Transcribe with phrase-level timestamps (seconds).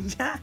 [0.18, 0.40] ya.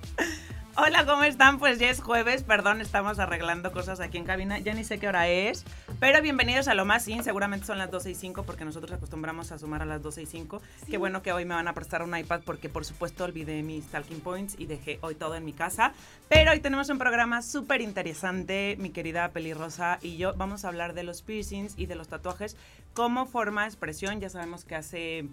[0.79, 1.57] Hola, ¿cómo están?
[1.57, 5.07] Pues ya es jueves, perdón, estamos arreglando cosas aquí en cabina, ya ni sé qué
[5.07, 5.65] hora es,
[5.99, 9.51] pero bienvenidos a lo más sin, seguramente son las 12 y 5 porque nosotros acostumbramos
[9.51, 10.61] a sumar a las 12 y 5.
[10.87, 13.87] Qué bueno que hoy me van a prestar un iPad porque por supuesto olvidé mis
[13.87, 15.93] talking points y dejé hoy todo en mi casa,
[16.29, 20.93] pero hoy tenemos un programa súper interesante, mi querida Pelirrosa y yo vamos a hablar
[20.93, 22.55] de los piercings y de los tatuajes
[22.93, 25.27] como forma de expresión, ya sabemos que hace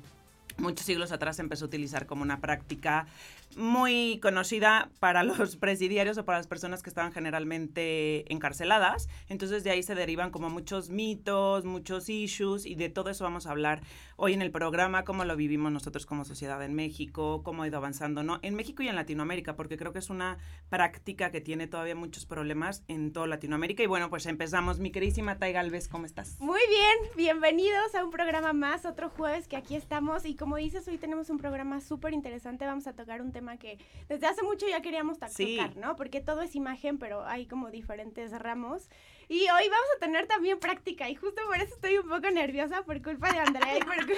[0.58, 3.06] muchos siglos atrás empezó a utilizar como una práctica
[3.56, 9.08] muy conocida para los presidiarios o para las personas que estaban generalmente encarceladas.
[9.28, 13.46] Entonces de ahí se derivan como muchos mitos, muchos issues y de todo eso vamos
[13.46, 13.82] a hablar
[14.16, 17.78] hoy en el programa, cómo lo vivimos nosotros como sociedad en México, cómo ha ido
[17.78, 18.38] avanzando, ¿no?
[18.42, 22.26] En México y en Latinoamérica, porque creo que es una práctica que tiene todavía muchos
[22.26, 23.82] problemas en toda Latinoamérica.
[23.82, 24.78] Y bueno, pues empezamos.
[24.78, 26.38] Mi queridísima Tai Galvez, ¿cómo estás?
[26.40, 30.24] Muy bien, bienvenidos a un programa más, otro jueves que aquí estamos.
[30.24, 32.66] Y como dices, hoy tenemos un programa súper interesante.
[32.66, 33.78] Vamos a tocar un tema que
[34.10, 35.96] desde hace mucho ya queríamos tocar, ¿no?
[35.96, 38.90] Porque todo es imagen, pero hay como diferentes ramos.
[39.28, 42.82] Y hoy vamos a tener también práctica y justo por eso estoy un poco nerviosa
[42.82, 44.16] por culpa de Andrea y porque,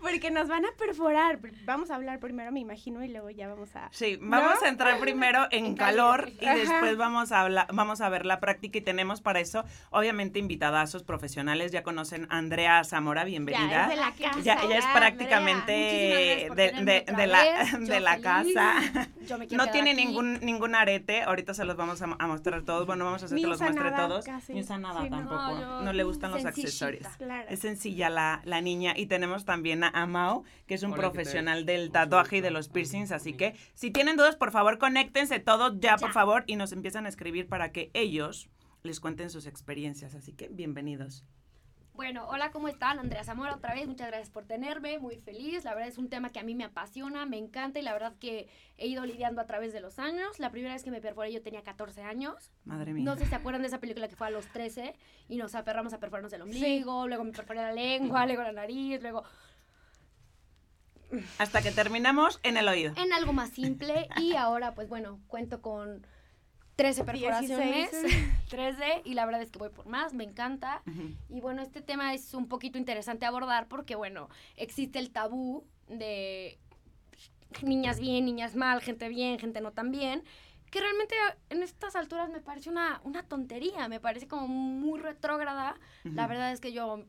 [0.00, 1.38] porque nos van a perforar.
[1.64, 3.88] Vamos a hablar primero, me imagino, y luego ya vamos a...
[3.92, 8.26] Sí, vamos a entrar primero en, calor y después vamos a, hablar, vamos a ver
[8.26, 11.72] la práctica y tenemos para eso, obviamente, invitadazos profesionales.
[11.72, 13.68] Ya conocen a Andrea Zamora, bienvenida.
[13.70, 14.40] Ya es de la casa.
[14.40, 18.74] Ya, ella es prácticamente de, de, la, de la casa.
[19.50, 22.86] no tiene ningún, ningún arete, ahorita se los vamos a, mostrar todos.
[22.86, 25.82] Bueno, vamos a hacer que los muestre todos ni usa nada tampoco.
[25.82, 27.06] No, le gustan los accesorios.
[27.48, 28.94] Es sencilla la, la, niña.
[28.96, 33.12] Y tenemos también a Mao, que es un profesional del tatuaje y de los piercings.
[33.12, 37.06] Así que si tienen dudas, por favor, conéctense todos ya, por favor, y nos empiezan
[37.06, 38.48] a escribir para que ellos
[38.82, 40.14] les cuenten sus experiencias.
[40.14, 41.24] Así que bienvenidos.
[41.94, 42.98] Bueno, hola, ¿cómo están?
[42.98, 45.62] Andrea Zamora otra vez, muchas gracias por tenerme, muy feliz.
[45.64, 48.14] La verdad es un tema que a mí me apasiona, me encanta y la verdad
[48.18, 48.48] que
[48.78, 50.38] he ido lidiando a través de los años.
[50.38, 52.50] La primera vez que me perforé yo tenía 14 años.
[52.64, 53.04] Madre mía.
[53.04, 54.94] No sé si se acuerdan de esa película que fue a los 13
[55.28, 59.02] y nos aferramos a perforarnos el ombligo, luego me perforé la lengua, luego la nariz,
[59.02, 59.24] luego...
[61.36, 62.94] Hasta que terminamos en el oído.
[62.96, 66.06] En algo más simple y ahora pues bueno, cuento con
[66.76, 67.90] 13 perforaciones,
[68.48, 70.82] 13, y la verdad es que voy por más, me encanta.
[71.28, 76.58] Y bueno, este tema es un poquito interesante abordar porque, bueno, existe el tabú de
[77.62, 80.24] niñas bien, niñas mal, gente bien, gente no tan bien,
[80.70, 81.14] que realmente
[81.50, 85.78] en estas alturas me parece una, una tontería, me parece como muy retrógrada.
[86.02, 87.04] La verdad es que yo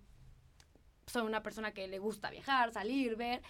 [1.08, 3.42] soy una persona que le gusta viajar, salir, ver,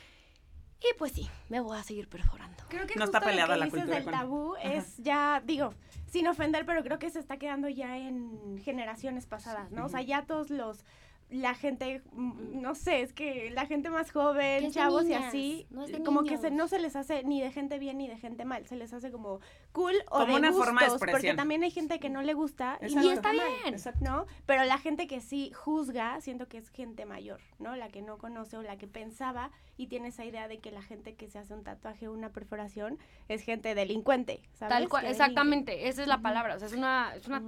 [0.90, 2.64] y pues sí, me voy a seguir perforando.
[2.68, 5.74] Creo que no está peleada lo que la dices del tabú es ya, digo,
[6.08, 9.86] sin ofender, pero creo que se está quedando ya en generaciones pasadas, ¿no?
[9.86, 10.84] O sea, ya todos los
[11.30, 15.68] la gente, mm, no sé, es que la gente más joven, chavos y así,
[16.06, 18.66] como que se, no se les hace ni de gente bien ni de gente mal,
[18.68, 19.40] se les hace como
[19.72, 22.34] cool o como de una gustos, forma de porque también hay gente que no le
[22.34, 24.28] gusta y está bien, ¿no?
[24.46, 27.76] Pero la gente que sí juzga, siento que es gente mayor, ¿no?
[27.76, 30.84] La que no conoce o la que pensaba y tiene esa idea de que la
[30.84, 34.78] gente que se hace un tatuaje o una perforación es gente delincuente, ¿sabes?
[34.78, 37.42] Tal cual, exactamente, esa es la palabra, o sea, es una, es una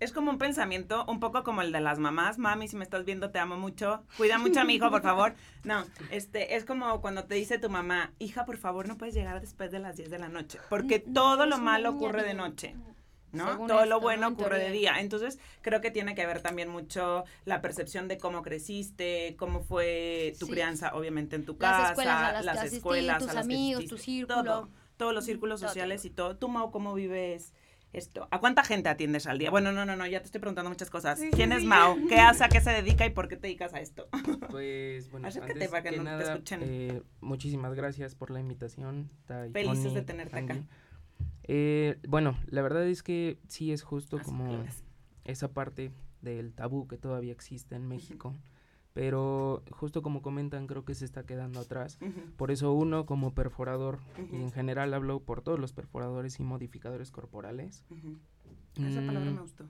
[0.00, 2.38] es como un pensamiento un poco como el de las mamás.
[2.38, 4.02] Mami, si me estás viendo, te amo mucho.
[4.16, 5.34] Cuida mucho a mi hijo, por favor.
[5.64, 9.40] No, este, es como cuando te dice tu mamá, hija, por favor, no puedes llegar
[9.40, 12.74] después de las 10 de la noche, porque todo lo malo ocurre de noche.
[13.32, 13.66] ¿no?
[13.66, 15.00] Todo lo bueno ocurre de día.
[15.00, 20.34] Entonces, creo que tiene que ver también mucho la percepción de cómo creciste, cómo fue
[20.38, 24.68] tu crianza, obviamente, en tu casa, las escuelas, tus amigos, tu círculo.
[24.98, 26.36] todos los círculos sociales y todo.
[26.36, 27.54] ¿Tú, Mau, cómo vives
[27.94, 28.28] esto.
[28.30, 29.50] ¿A cuánta gente atiendes al día?
[29.50, 31.20] Bueno, no, no, no, ya te estoy preguntando muchas cosas.
[31.32, 31.96] ¿Quién es Mao?
[32.08, 32.44] ¿Qué hace?
[32.44, 33.06] ¿A qué se dedica?
[33.06, 34.08] ¿Y por qué te dedicas a esto?
[34.50, 36.60] Pues, bueno, antes para que, no te escuchen.
[36.62, 39.10] Eh, muchísimas gracias por la invitación.
[39.52, 40.62] Felices de tenerte acá.
[41.44, 44.64] Eh, bueno, la verdad es que sí es justo como
[45.24, 45.90] esa parte
[46.20, 48.34] del tabú que todavía existe en México
[48.94, 51.98] pero justo como comentan creo que se está quedando atrás.
[52.36, 53.98] Por eso uno como perforador,
[54.32, 57.84] y en general hablo por todos los perforadores y modificadores corporales.
[58.76, 59.64] Esa palabra me mm, gustó.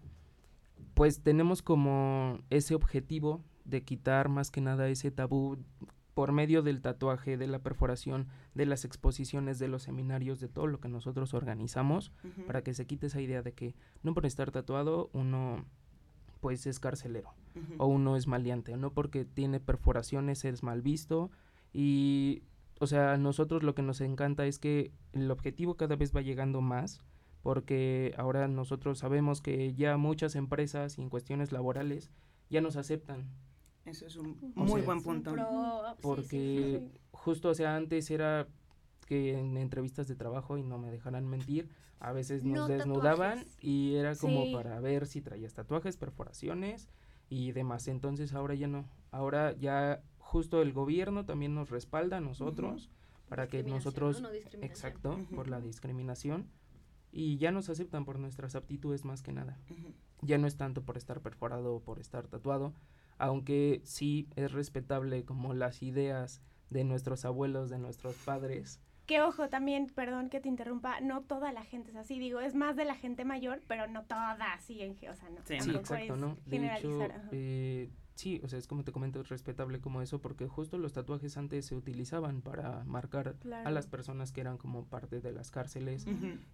[0.92, 5.56] Pues tenemos como ese objetivo de quitar más que nada ese tabú
[6.12, 10.66] por medio del tatuaje, de la perforación, de las exposiciones, de los seminarios, de todo
[10.66, 12.12] lo que nosotros organizamos,
[12.46, 15.64] para que se quite esa idea de que no por estar tatuado uno
[16.44, 17.32] pues es carcelero
[17.78, 21.30] o uno es maleante, no porque tiene perforaciones es mal visto
[21.72, 22.42] y
[22.80, 26.20] o sea, a nosotros lo que nos encanta es que el objetivo cada vez va
[26.20, 27.00] llegando más
[27.40, 32.10] porque ahora nosotros sabemos que ya muchas empresas y en cuestiones laborales
[32.50, 33.24] ya nos aceptan.
[33.86, 35.34] Eso es un muy buen punto.
[36.02, 38.48] Porque justo, o sea, antes era
[39.06, 41.70] que en entrevistas de trabajo, y no me dejarán mentir,
[42.04, 46.90] a veces nos desnudaban y era como para ver si traías tatuajes, perforaciones
[47.30, 47.88] y demás.
[47.88, 48.84] Entonces ahora ya no.
[49.10, 52.90] Ahora ya justo el gobierno también nos respalda a nosotros
[53.30, 54.22] para que nosotros...
[54.60, 56.50] exacto, por la discriminación.
[57.10, 59.58] Y ya nos aceptan por nuestras aptitudes más que nada.
[60.20, 62.74] Ya no es tanto por estar perforado o por estar tatuado,
[63.16, 69.48] aunque sí es respetable como las ideas de nuestros abuelos, de nuestros padres, que ojo,
[69.48, 72.84] también, perdón que te interrumpa, no toda la gente es así, digo, es más de
[72.84, 75.40] la gente mayor, pero no toda así, en, o sea, no.
[75.44, 76.38] Sí, exacto, ¿no?
[76.46, 80.48] De hecho, eh, sí, o sea, es como te comento, es respetable como eso, porque
[80.48, 85.20] justo los tatuajes antes se utilizaban para marcar a las personas que eran como parte
[85.20, 86.06] de las cárceles,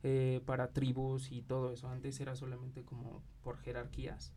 [0.03, 1.89] eh, para tribus y todo eso.
[1.89, 4.33] Antes era solamente como por jerarquías,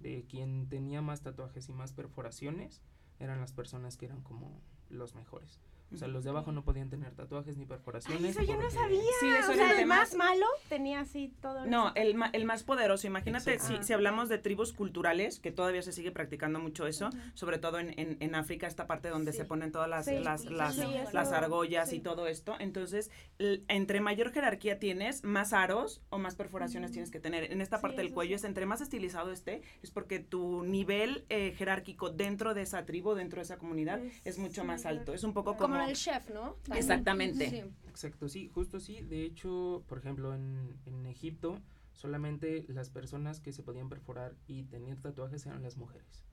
[0.00, 2.82] de quien tenía más tatuajes y más perforaciones,
[3.20, 5.60] eran las personas que eran como los mejores.
[5.94, 8.36] O sea, los de abajo no podían tener tatuajes ni perforaciones.
[8.36, 9.00] eso yo no sabía.
[9.20, 11.66] Sí, eso o sea, el más malo tenía así todo.
[11.66, 13.06] No, el, el más poderoso.
[13.06, 17.58] Imagínate si, si, hablamos de tribus culturales, que todavía se sigue practicando mucho eso, sobre
[17.58, 20.76] todo en, en, en, África, esta parte donde se ponen todas las, las, las,
[21.12, 22.56] las, argollas y todo esto.
[22.58, 27.52] Entonces, entre mayor jerarquía tienes, más aros o más perforaciones tienes que tener.
[27.52, 31.54] En esta parte del cuello es entre más estilizado esté, es porque tu nivel eh,
[31.56, 35.14] jerárquico dentro de esa tribu, dentro de esa comunidad, es, mucho más alto.
[35.14, 36.56] Es un poco como el chef, ¿no?
[36.74, 37.70] Exactamente.
[37.88, 39.00] Exacto, sí, justo sí.
[39.02, 41.60] De hecho, por ejemplo, en, en Egipto,
[41.92, 46.24] solamente las personas que se podían perforar y tener tatuajes eran las mujeres.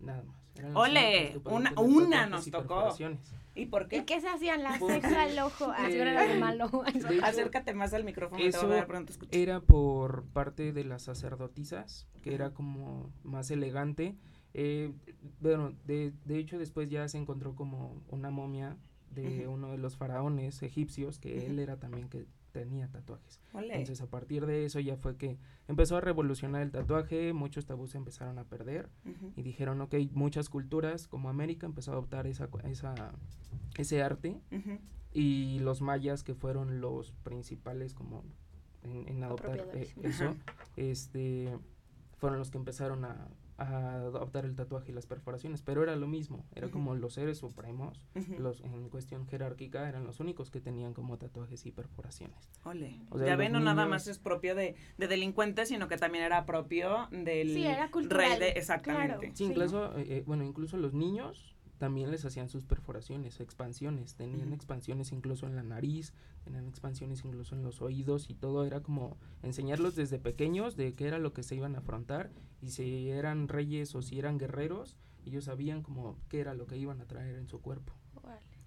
[0.00, 0.36] Nada más.
[0.74, 1.40] ¡Ole!
[1.44, 2.94] Una, una nos tocó.
[3.54, 3.98] ¿Y por qué?
[3.98, 4.62] ¿Y qué se hacían?
[4.62, 5.72] La ceja al ojo.
[5.76, 6.70] Ah, era malo.
[7.22, 8.42] Acércate más al micrófono.
[8.42, 8.72] Eso
[9.30, 14.16] era por parte de las sacerdotisas, que era como más elegante.
[14.54, 14.92] Eh,
[15.40, 18.76] bueno, de, de hecho después ya se encontró como una momia
[19.10, 23.40] de uno de los faraones egipcios, que él era también que tenía tatuajes.
[23.54, 27.90] Entonces a partir de eso ya fue que empezó a revolucionar el tatuaje, muchos tabús
[27.90, 28.88] se empezaron a perder
[29.36, 33.12] y dijeron, ok, muchas culturas como América empezó a adoptar esa, esa,
[33.76, 34.40] ese arte
[35.12, 38.24] y los mayas que fueron los principales como
[38.82, 40.34] en, adoptar eh, eso,
[40.76, 41.56] este,
[42.16, 43.28] fueron los que empezaron a
[43.60, 47.38] a adoptar el tatuaje y las perforaciones, pero era lo mismo, era como los seres
[47.38, 48.00] supremos,
[48.38, 52.48] los en cuestión jerárquica eran los únicos que tenían como tatuajes y perforaciones.
[52.64, 52.98] Ole.
[53.18, 57.08] ya ven, no nada más es propio de, de, delincuentes, sino que también era propio
[57.10, 57.54] del
[58.08, 59.32] rey de exactamente.
[59.34, 64.52] sí, incluso eh, eh, bueno, incluso los niños también les hacían sus perforaciones, expansiones, tenían
[64.52, 66.12] expansiones incluso en la nariz,
[66.44, 71.06] tenían expansiones incluso en los oídos y todo era como enseñarlos desde pequeños de qué
[71.06, 72.30] era lo que se iban a afrontar
[72.60, 76.76] y si eran reyes o si eran guerreros, ellos sabían como qué era lo que
[76.76, 77.94] iban a traer en su cuerpo.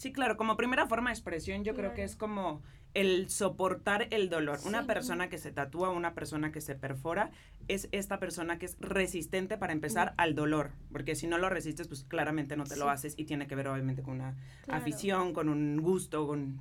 [0.03, 2.61] Sí, claro, como primera forma de expresión yo creo que es como
[2.93, 4.59] el soportar el dolor.
[4.65, 7.31] Una persona que se tatúa, una persona que se perfora,
[7.69, 11.87] es esta persona que es resistente para empezar al dolor, porque si no lo resistes,
[11.87, 14.35] pues claramente no te lo haces y tiene que ver obviamente con una
[14.67, 16.59] afición, con un gusto, con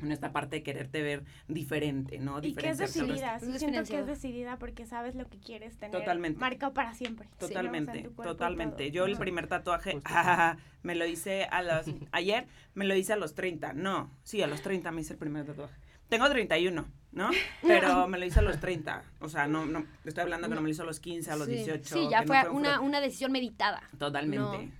[0.00, 2.40] en esta parte de quererte ver diferente, ¿no?
[2.42, 5.98] Y que es decidida, sí siento que es decidida porque sabes lo que quieres tener
[5.98, 6.40] totalmente.
[6.40, 7.28] marcado para siempre.
[7.38, 8.90] Totalmente, totalmente.
[8.90, 10.00] Yo el primer tatuaje,
[10.82, 14.46] me lo hice a los, ayer me lo hice a los 30, no, sí, a
[14.46, 15.74] los 30 me hice el primer tatuaje.
[16.08, 17.30] Tengo 31, ¿no?
[17.62, 19.02] Pero me lo hice a los 30.
[19.20, 21.36] O sea, no, no, estoy hablando que no me lo hice a los 15, a
[21.36, 21.94] los 18.
[21.94, 23.82] Sí, ya fue, una, una, decisión meditada.
[23.98, 24.70] Totalmente.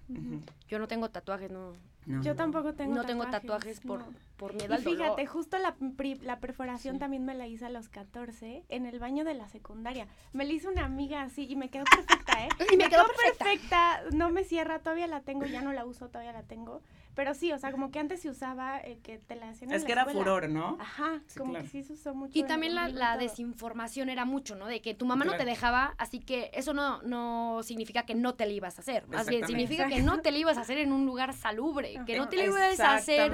[0.69, 1.73] Yo no tengo tatuajes, no.
[2.07, 4.03] Yo tampoco tengo No tengo tatuajes por,
[4.37, 5.77] por miedo y fíjate, justo la,
[6.23, 10.09] la perforación también me la hice a los 14 en el baño de la secundaria.
[10.33, 12.49] Me la hizo una amiga así y me quedó perfecta, ¿eh?
[12.73, 14.03] y me, quedó, perfecta.
[14.13, 16.83] No me cierra, todavía la tengo, ya no la uso, todavía la tengo.
[17.15, 19.85] Pero sí, o sea, como que antes se usaba eh, que te la hacían Es
[19.85, 20.79] que era furor, ¿no?
[20.81, 22.33] Ajá, como que sí se usó mucho.
[22.39, 24.67] Y también la, la desinformación era mucho, ¿no?
[24.67, 28.35] De que tu mamá no te dejaba, así que eso no, no significa que no
[28.35, 29.07] te la ibas a hacer.
[29.09, 32.17] Más bien, significa que no te la ibas a hacer en un lugar salubre, que
[32.17, 33.31] no te la ibas a hacer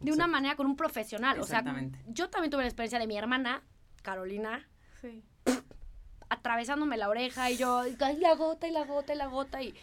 [0.00, 1.40] de una manera con un profesional.
[1.40, 1.64] O sea,
[2.08, 3.62] yo también tuve la experiencia de mi hermana,
[4.02, 4.68] Carolina.
[5.00, 5.22] Sí.
[6.30, 9.74] atravesándome la oreja y yo, y la gota y la gota y la gota y,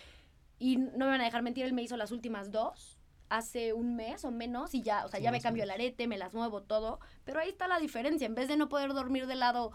[0.60, 2.95] y no me van a dejar mentir, él me hizo las últimas dos
[3.38, 6.18] hace un mes o menos y ya, o sea, ya me cambio el arete, me
[6.18, 9.36] las muevo todo, pero ahí está la diferencia, en vez de no poder dormir de
[9.36, 9.72] lado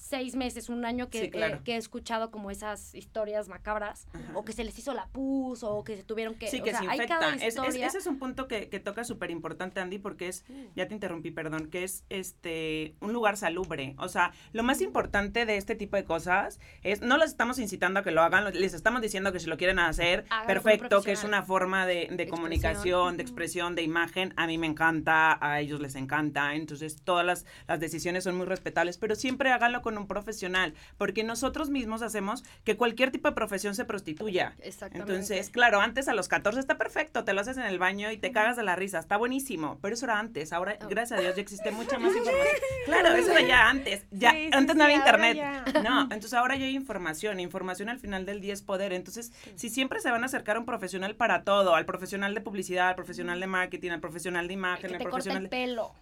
[0.00, 4.52] seis meses, un año que, eh, que he escuchado como esas historias macabras, o que
[4.52, 6.48] se les hizo la pus, o que se tuvieron que...
[6.48, 7.34] Sí, que se infecta.
[7.36, 11.30] ese es un punto que, que toca súper importante, Andy, porque es, ya te interrumpí,
[11.30, 13.94] perdón, que es este un lugar salubre.
[13.98, 18.00] O sea, lo más importante de este tipo de cosas es, no les estamos incitando
[18.00, 21.24] a que lo hagan, les estamos diciendo que si lo quieren hacer, perfecto, que es
[21.24, 25.80] una forma de, de comunicación, de expresión, de imagen, a mí me encanta, a ellos
[25.80, 30.06] les encanta, entonces todas las, las decisiones son muy respetables, pero siempre háganlo con un
[30.06, 34.54] profesional, porque nosotros mismos hacemos que cualquier tipo de profesión se prostituya.
[34.62, 35.12] Exactamente.
[35.12, 38.16] Entonces, claro, antes a los 14 está perfecto, te lo haces en el baño y
[38.16, 40.88] te cagas de la risa, está buenísimo, pero eso era antes, ahora, oh.
[40.88, 42.56] gracias a Dios, ya existe mucha más información.
[42.84, 45.38] Claro, eso era ya antes, ya antes no había internet.
[45.82, 49.68] No, entonces ahora ya hay información, información al final del día es poder, entonces, si
[49.68, 52.94] siempre se van a acercar a un profesional para todo, al profesional de publicidad, al
[52.94, 55.94] profesional de marketing, al profesional de imagen, al profesional el pelo.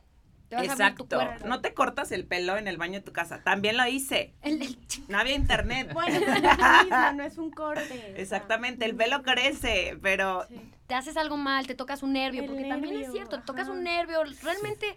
[0.51, 1.19] Exacto.
[1.45, 3.43] No te cortas el pelo en el baño de tu casa.
[3.43, 4.35] También lo hice.
[5.09, 5.91] No había internet.
[5.99, 8.15] Bueno, es no es un corte.
[8.21, 10.47] Exactamente, el pelo crece, pero...
[10.87, 13.83] Te haces algo mal, te tocas un nervio, porque también es cierto, te tocas un
[13.83, 14.97] nervio, realmente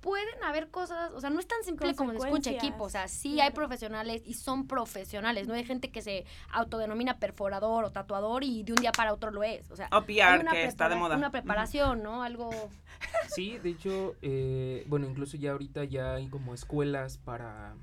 [0.00, 3.08] pueden haber cosas, o sea, no es tan simple como se escucha equipo, o sea,
[3.08, 8.44] sí hay profesionales y son profesionales, no hay gente que se autodenomina perforador o tatuador
[8.44, 10.96] y de un día para otro lo es, o sea, o PR, que está de
[10.96, 11.16] moda.
[11.16, 12.22] Una preparación, ¿no?
[12.22, 12.50] Algo...
[13.28, 17.74] Sí, de hecho, eh, bueno, incluso ya ahorita ya hay como escuelas para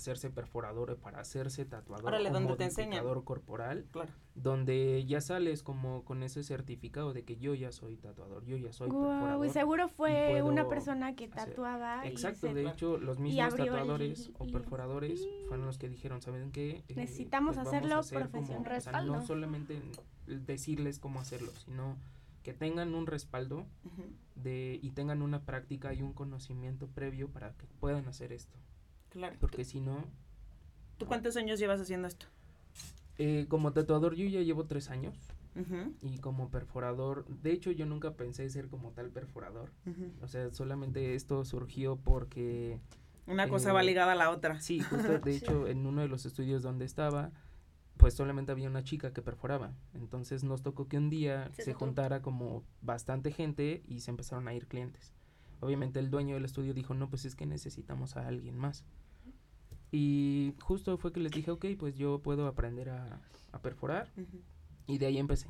[0.00, 2.70] hacerse perforador, para hacerse tatuador Órale, donde te
[3.24, 4.10] corporal, claro.
[4.34, 8.72] donde ya sales como con ese certificado de que yo ya soy tatuador, yo ya
[8.72, 9.46] soy perforador.
[9.46, 12.06] Y seguro fue una persona que tatuaba.
[12.06, 16.82] Exacto, de hecho los mismos tatuadores o perforadores fueron los que dijeron, ¿saben qué?
[16.88, 19.06] Eh, Necesitamos pues hacerlo profesional.
[19.06, 19.80] no solamente
[20.26, 21.96] decirles cómo hacerlo, sino
[22.42, 23.66] que tengan un respaldo
[24.34, 28.56] de y tengan una práctica y un conocimiento previo para que puedan hacer esto.
[29.10, 29.36] Claro.
[29.40, 30.04] Porque si no...
[30.98, 32.26] ¿Tú cuántos años llevas haciendo esto?
[33.18, 35.14] Eh, como tatuador yo ya llevo tres años.
[36.00, 39.72] Y como perforador, de hecho yo nunca pensé ser como tal perforador.
[40.22, 42.80] O sea, solamente esto surgió porque...
[43.26, 44.58] Una cosa va eh, ligada a la otra.
[44.60, 47.30] Sí, justo de hecho en uno de los estudios donde estaba,
[47.98, 49.74] pues solamente había una chica que perforaba.
[49.92, 54.48] Entonces nos tocó que un día se, se juntara como bastante gente y se empezaron
[54.48, 55.12] a ir clientes.
[55.60, 58.84] Obviamente el dueño del estudio dijo, no, pues es que necesitamos a alguien más.
[59.92, 63.20] Y justo fue que les dije, ok, pues yo puedo aprender a,
[63.62, 64.08] perforar.
[64.86, 65.48] Y de ahí empecé.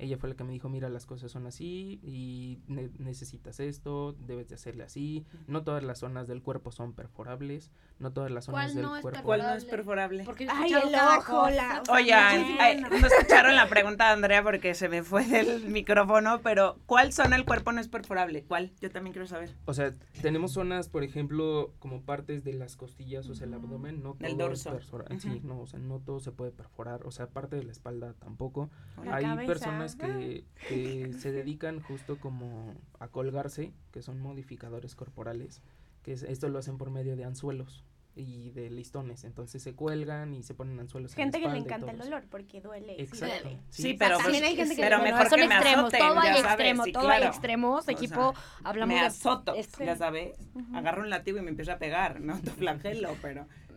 [0.00, 2.58] Ella fue la que me dijo, mira, las cosas son así y
[2.98, 5.26] necesitas esto, debes de hacerle así.
[5.46, 9.22] No todas las zonas del cuerpo son perforables, no todas las zonas del cuerpo.
[9.22, 10.24] ¿Cuál no es perforable?
[10.24, 11.82] Porque ay, el ojo, la...
[11.90, 17.12] Oigan, no escucharon la pregunta de Andrea porque se me fue del micrófono, pero ¿cuál
[17.12, 18.44] zona del cuerpo no es perforable?
[18.44, 18.72] ¿Cuál?
[18.80, 19.54] Yo también quiero saber.
[19.66, 24.02] O sea, tenemos zonas, por ejemplo, como partes de las costillas, o sea, el abdomen,
[24.02, 24.78] no el dorso.
[25.18, 28.14] Sí, no, o sea, no todo se puede perforar, o sea, parte de la espalda
[28.14, 28.70] tampoco.
[29.10, 35.62] Hay personas que, que se dedican justo como a colgarse, que son modificadores corporales,
[36.02, 39.24] que esto lo hacen por medio de anzuelos y de listones.
[39.24, 41.14] Entonces se cuelgan y se ponen anzuelos.
[41.14, 43.00] Gente en la que le encanta el dolor porque duele.
[43.00, 43.50] Exacto.
[43.70, 47.08] Sí, pero, también hay gente que pero mejor que me extremos, todo hay extremos, todo
[47.08, 47.88] hay extremos.
[47.88, 50.34] Equipo, hablamos me azoto, ya sabes.
[50.74, 53.14] Agarro un lativo y me empiezo a pegar, no te flagelo,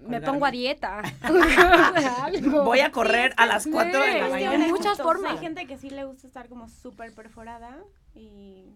[0.07, 1.01] me pongo a dieta.
[2.41, 4.65] Voy a correr a las 4 de la mañana.
[4.65, 5.33] Hay muchas formas.
[5.33, 7.77] Hay gente que sí le gusta estar como súper perforada
[8.15, 8.73] y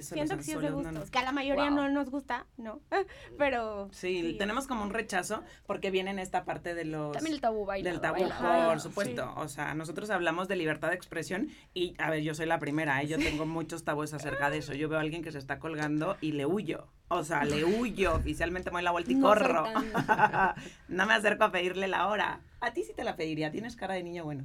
[0.00, 1.04] siento que sí es de gusto.
[1.10, 2.80] que a la mayoría no nos gusta, ¿no?
[3.38, 7.40] Pero sí, tenemos como un rechazo porque viene en esta parte de los También el
[7.40, 8.24] tabú baila, del tabú,
[8.66, 9.32] por supuesto.
[9.36, 13.02] O sea, nosotros hablamos de libertad de expresión y a ver, yo soy la primera,
[13.02, 13.06] ¿eh?
[13.06, 14.74] yo tengo muchos tabúes acerca de eso.
[14.74, 16.88] Yo veo a alguien que se está colgando y le huyo.
[17.08, 19.64] O sea, le huyo, oficialmente me doy la vuelta y corro.
[20.88, 22.40] no me acerco a pedirle la hora.
[22.60, 24.44] A ti sí te la pediría, tienes cara de niño bueno.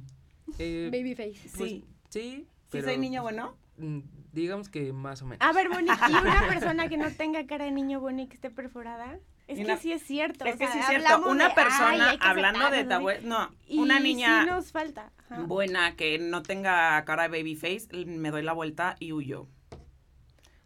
[0.58, 1.48] Eh, Babyface.
[1.48, 1.48] sí.
[1.56, 2.48] Pues, sí.
[2.70, 3.56] ¿Sí soy niño bueno?
[3.76, 4.00] Mm,
[4.32, 5.46] digamos que más o menos.
[5.46, 8.34] A ver, Bonnie, ¿y una persona que no tenga cara de niño bueno y que
[8.34, 9.18] esté perforada?
[9.46, 10.44] Es que sí es cierto.
[10.46, 11.28] Es que sí es cierto.
[11.28, 15.12] Una persona, hablando de tabú, no, una niña sí nos falta.
[15.46, 19.48] buena que no tenga cara de baby face, me doy la vuelta y huyo.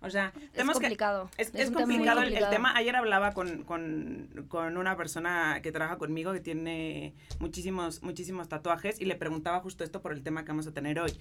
[0.01, 1.29] O sea, es complicado.
[1.39, 2.73] es, complicado, el, tema.
[2.77, 3.67] Ayer hablaba con,
[4.53, 10.01] una persona que trabaja conmigo que tiene muchísimos, muchísimos tatuajes y le preguntaba justo esto
[10.01, 11.19] por el tema que vamos a tener hoy.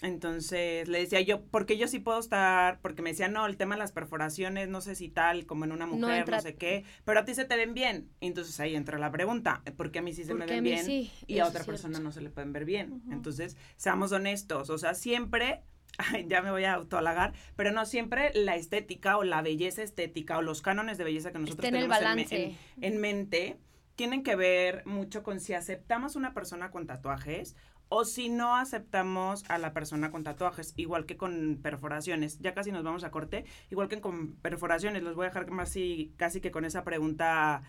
[0.00, 3.74] Entonces le decía yo, porque yo sí puedo estar, porque me decía, no, el tema
[3.74, 7.20] de las perforaciones, no sé si tal, como en una mujer, no, sé qué, pero
[7.20, 8.08] a ti se te ven bien.
[8.20, 11.46] entonces ahí entra la pregunta, porque a mí sí se me ven bien y a
[11.46, 13.02] otra persona no se le pueden ver bien.
[13.10, 15.62] Entonces, seamos honestos, o sea, siempre
[16.28, 20.42] ya me voy a autoalagar, pero no siempre la estética o la belleza estética o
[20.42, 21.98] los cánones de belleza que nosotros tenemos
[22.30, 23.58] en, en, mente
[23.96, 27.56] tienen que ver mucho con si aceptamos una persona con tatuajes
[27.88, 32.38] o si no aceptamos a la persona con tatuajes, igual que con perforaciones.
[32.40, 35.02] Ya casi nos vamos a corte, igual que con perforaciones.
[35.02, 35.74] Los voy a dejar más
[36.16, 37.62] casi que con esa pregunta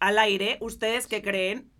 [0.00, 0.58] al aire.
[0.60, 1.70] ¿Ustedes qué creen?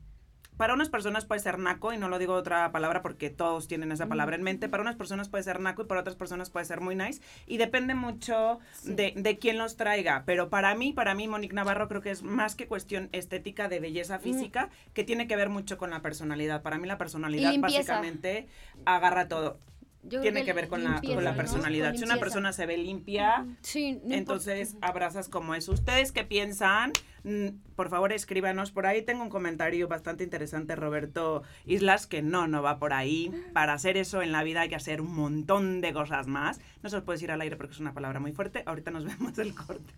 [0.58, 3.92] Para unas personas puede ser naco, y no lo digo otra palabra porque todos tienen
[3.92, 6.66] esa palabra en mente, para unas personas puede ser naco y para otras personas puede
[6.66, 11.14] ser muy nice, y depende mucho de, de, quién los traiga, pero para mí, para
[11.14, 15.28] mí, Monique Navarro creo que es más que cuestión estética de belleza física, que tiene
[15.28, 16.62] que ver mucho con la personalidad.
[16.62, 18.48] Para mí la personalidad básicamente
[18.84, 19.58] agarra todo
[20.08, 21.94] tiene que, ver con la, con la personalidad.
[21.94, 25.68] si una persona se ve limpia, entonces abrazas como es.
[25.68, 26.92] ¿Ustedes qué piensan?
[27.24, 28.70] Mm, por favor, escríbanos.
[28.70, 33.32] Por ahí tengo un comentario bastante interesante, Roberto Islas, que no, no va por ahí.
[33.52, 36.60] Para hacer eso en la vida hay que hacer un montón de cosas más.
[36.82, 38.62] No se los puedes ir al aire porque es una palabra muy fuerte.
[38.66, 39.94] Ahorita nos vemos el corte.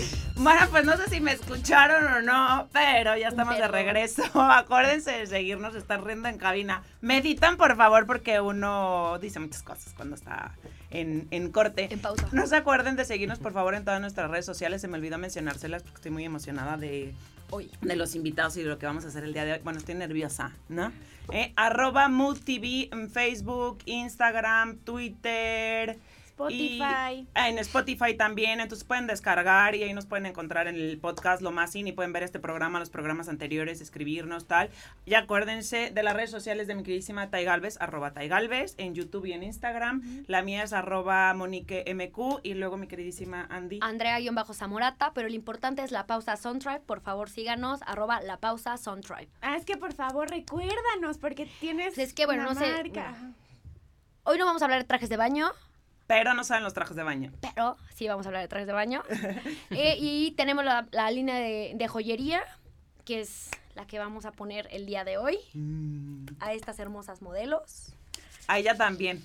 [0.36, 4.22] Bueno, pues no sé si me escucharon o no, pero ya estamos de regreso.
[4.34, 6.82] Acuérdense de seguirnos, estar riendo en cabina.
[7.02, 10.54] Meditan, por favor, porque uno dice muchas cosas cuando está
[10.90, 11.88] en, en corte.
[11.92, 12.26] En pausa.
[12.32, 14.80] No se acuerden de seguirnos, por favor, en todas nuestras redes sociales.
[14.80, 17.12] Se me olvidó mencionárselas porque estoy muy emocionada de
[17.50, 19.60] hoy, de los invitados y de lo que vamos a hacer el día de hoy.
[19.62, 20.90] Bueno, estoy nerviosa, ¿no?
[21.32, 25.98] Eh, arroba Mood TV en Facebook, Instagram, Twitter.
[26.48, 27.26] Spotify.
[27.34, 31.50] en Spotify también, entonces pueden descargar y ahí nos pueden encontrar en el podcast Lo
[31.50, 34.70] Más y pueden ver este programa, los programas anteriores, escribirnos, tal.
[35.06, 38.94] Y acuérdense de las redes sociales de mi queridísima Tai Galvez, arroba Tai Galvez, en
[38.94, 40.24] YouTube y en Instagram.
[40.26, 43.78] La mía es arroba Monique MQ y luego mi queridísima Andy.
[43.82, 46.80] Andrea-Zamorata, pero lo importante es la pausa Soundtribe.
[46.80, 49.28] Por favor, síganos, arroba la pausa Soundtribe.
[49.42, 51.98] Ah, es que por favor recuérdanos porque tienes.
[51.98, 52.72] Es que bueno, no sé.
[54.24, 55.50] Hoy no vamos a hablar de trajes de baño.
[56.10, 57.30] Pero no saben los trajes de baño.
[57.40, 59.02] Pero sí vamos a hablar de trajes de baño.
[59.70, 62.42] Eh, y tenemos la, línea de, joyería,
[63.04, 66.26] que es la que vamos a poner el día de hoy mm.
[66.40, 67.94] a estas hermosas modelos.
[68.48, 69.22] A ella también.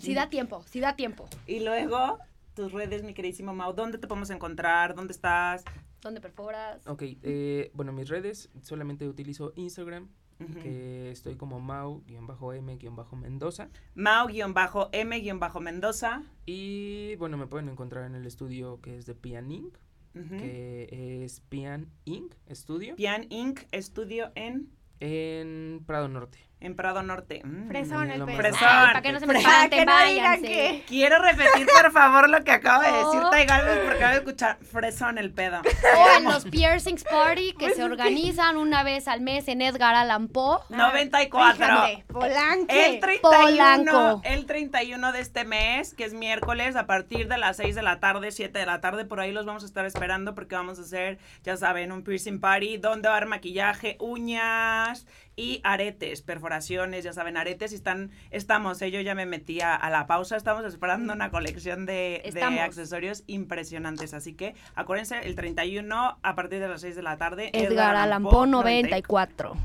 [0.00, 1.26] Sí da tiempo, sí da tiempo.
[1.46, 2.18] Y luego,
[2.54, 4.94] tus redes, mi queridísimo Mau, ¿dónde te podemos encontrar?
[4.94, 5.64] ¿Dónde estás?
[6.02, 6.86] ¿Dónde perforas?
[6.86, 10.10] Ok, eh, bueno, mis redes, solamente utilizo Instagram,
[10.46, 13.68] que estoy como Mau-M-Mendoza.
[13.94, 16.22] Mau-M-Mendoza.
[16.46, 19.76] Y bueno, me pueden encontrar en el estudio que es de Pian Inc.,
[20.12, 22.34] que es Pian Inc.
[22.46, 22.96] Estudio.
[22.96, 23.60] Pian Inc.
[23.72, 24.70] Estudio en...
[25.00, 27.42] En Prado Norte en Prado Norte.
[27.44, 28.36] Mm, Fresón el pedo.
[28.36, 28.60] Fresón.
[28.60, 30.84] para que no se me espanten, váyanse.
[30.86, 33.30] Quiero repetir, por favor, lo que acaba de decir oh.
[33.30, 35.60] Tai Galvez porque acabo de escuchar Fresón el pedo.
[35.96, 40.28] O en los piercings party que se organizan una vez al mes en Edgar Allan
[40.28, 40.60] Poe.
[40.70, 41.66] 94.
[42.08, 42.72] Polanco.
[42.72, 47.74] El 31, el 31 de este mes, que es miércoles, a partir de las 6
[47.74, 50.54] de la tarde, 7 de la tarde, por ahí los vamos a estar esperando porque
[50.54, 55.60] vamos a hacer, ya saben, un piercing party donde va a haber maquillaje, uñas y
[55.64, 60.06] aretes, perforaciones, ya saben, aretes y están, estamos, eh, yo ya me metí a, la
[60.06, 66.34] pausa, estamos esperando una colección de, de, accesorios impresionantes, así que acuérdense, el 31 a
[66.34, 67.50] partir de las 6 de la tarde.
[67.52, 69.56] Edgar, Allan Poe 94.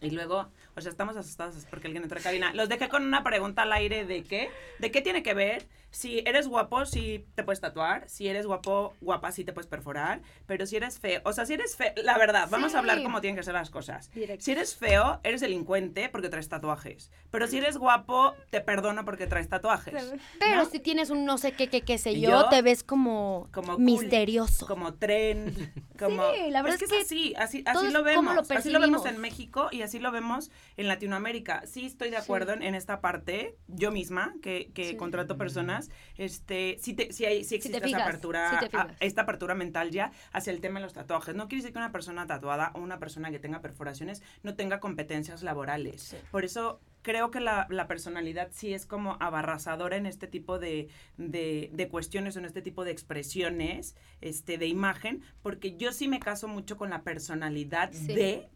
[0.00, 2.52] Y luego o sea, estamos asustados porque alguien entra a cabina.
[2.52, 5.66] Los dejé con una pregunta al aire de qué, de qué tiene que ver.
[5.94, 8.08] Si eres guapo, sí te puedes tatuar.
[8.08, 10.22] Si eres guapo, guapa, sí te puedes perforar.
[10.44, 13.20] Pero si eres feo, o sea, si eres feo, la verdad, vamos a hablar cómo
[13.20, 14.10] tienen que ser las cosas.
[14.38, 17.12] Si eres feo, eres delincuente porque traes tatuajes.
[17.30, 19.94] Pero si eres guapo, te perdono porque traes tatuajes.
[20.40, 23.78] Pero si tienes un no sé qué, qué, qué sé yo, te ves como, como
[23.78, 24.66] misterioso.
[24.66, 25.54] como tren.
[25.96, 28.50] Como, sí, la verdad es que, es así, así, así lo vemos.
[28.50, 31.62] así lo vemos en México y así lo vemos en Latinoamérica.
[31.66, 35.83] Sí estoy de acuerdo en, esta parte, yo misma, que, que contrato personas,
[36.16, 40.80] este, sí, te, sí, hay, existe esa apertura, esta apertura mental ya hacia el tema
[40.80, 41.34] de los tatuajes.
[41.34, 44.80] No quiere decir que una persona tatuada o una persona que tenga perforaciones no tenga
[44.80, 46.16] competencias laborales.
[46.30, 50.88] Por eso creo que la, la, personalidad sí es como abarrasadora en este tipo de,
[51.18, 56.18] de, de, cuestiones, en este tipo de expresiones, este, de imagen, porque yo sí me
[56.18, 58.48] caso mucho con la personalidad de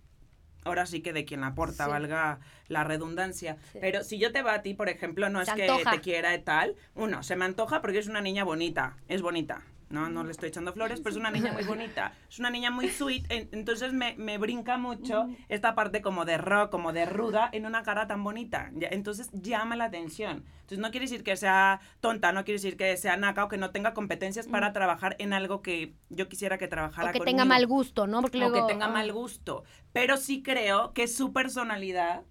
[0.68, 3.56] ahora sí que de quien aporta, valga la redundancia.
[3.80, 6.42] Pero si yo te va a ti, por ejemplo, no es que te quiera y
[6.42, 9.62] tal, uno, se me antoja porque es una niña bonita, es bonita.
[9.90, 12.12] No, no le estoy echando flores, pero es una niña muy bonita.
[12.28, 13.24] Es una niña muy sweet.
[13.30, 17.82] entonces me, me brinca mucho esta parte como de rock, como de ruda, en una
[17.82, 18.70] cara tan bonita.
[18.80, 20.44] Entonces llama la atención.
[20.60, 23.56] Entonces no quiere decir que sea tonta, no quiere decir que sea naca o que
[23.56, 27.08] no tenga competencias para trabajar en algo que yo quisiera que trabajara.
[27.08, 28.20] O que tenga mal gusto, ¿no?
[28.20, 29.64] Porque o que tenga mal gusto.
[29.92, 32.24] Pero sí creo que su personalidad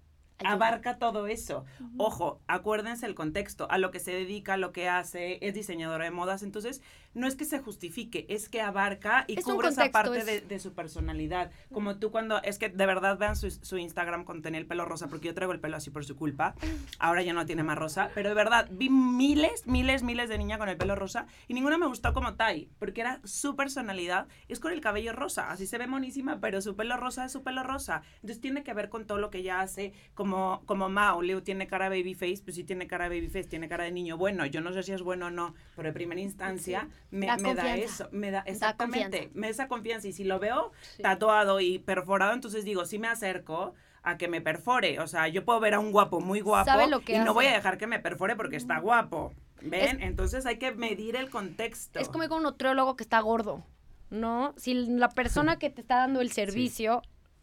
[0.44, 1.64] abarca todo eso.
[1.96, 6.04] Ojo, acuérdense el contexto, a lo que se dedica, a lo que hace, es diseñadora
[6.04, 6.82] de modas, entonces
[7.14, 11.50] no es que se justifique, es que abarca y cubre esa parte de, su personalidad.
[11.72, 15.08] Como tú cuando, es que de verdad vean su, Instagram con tener el pelo rosa,
[15.08, 16.54] porque yo traigo el pelo así por su culpa,
[16.98, 20.58] ahora ya no tiene más rosa, pero de verdad vi miles, miles, miles de niñas
[20.58, 24.60] con el pelo rosa y ninguna me gustó como Tai, porque era su personalidad, es
[24.60, 27.62] con el cabello rosa, así se ve monísima, pero su pelo rosa es su pelo
[27.62, 28.02] rosa.
[28.16, 30.27] Entonces tiene que ver con todo lo que ella hace, como,
[30.66, 34.16] como Mao, Leo tiene cara babyface, pues sí tiene cara babyface, tiene cara de niño
[34.16, 37.76] bueno, yo no sé si es bueno o no, pero en primera instancia me, da,
[37.76, 42.32] eso, me da exactamente, me da esa confianza y si lo veo tatuado y perforado,
[42.34, 45.80] entonces digo, si me acerco a que me perfore, o sea, yo puedo ver a
[45.80, 46.70] un guapo muy guapo
[47.06, 49.32] y no voy a dejar que me perfore porque está guapo.
[49.60, 50.02] ¿Ven?
[50.02, 51.98] entonces hay que medir el contexto.
[51.98, 53.64] Es como con un nutriólogo que está gordo,
[54.08, 54.54] ¿no?
[54.56, 57.02] Si la persona que te está dando el servicio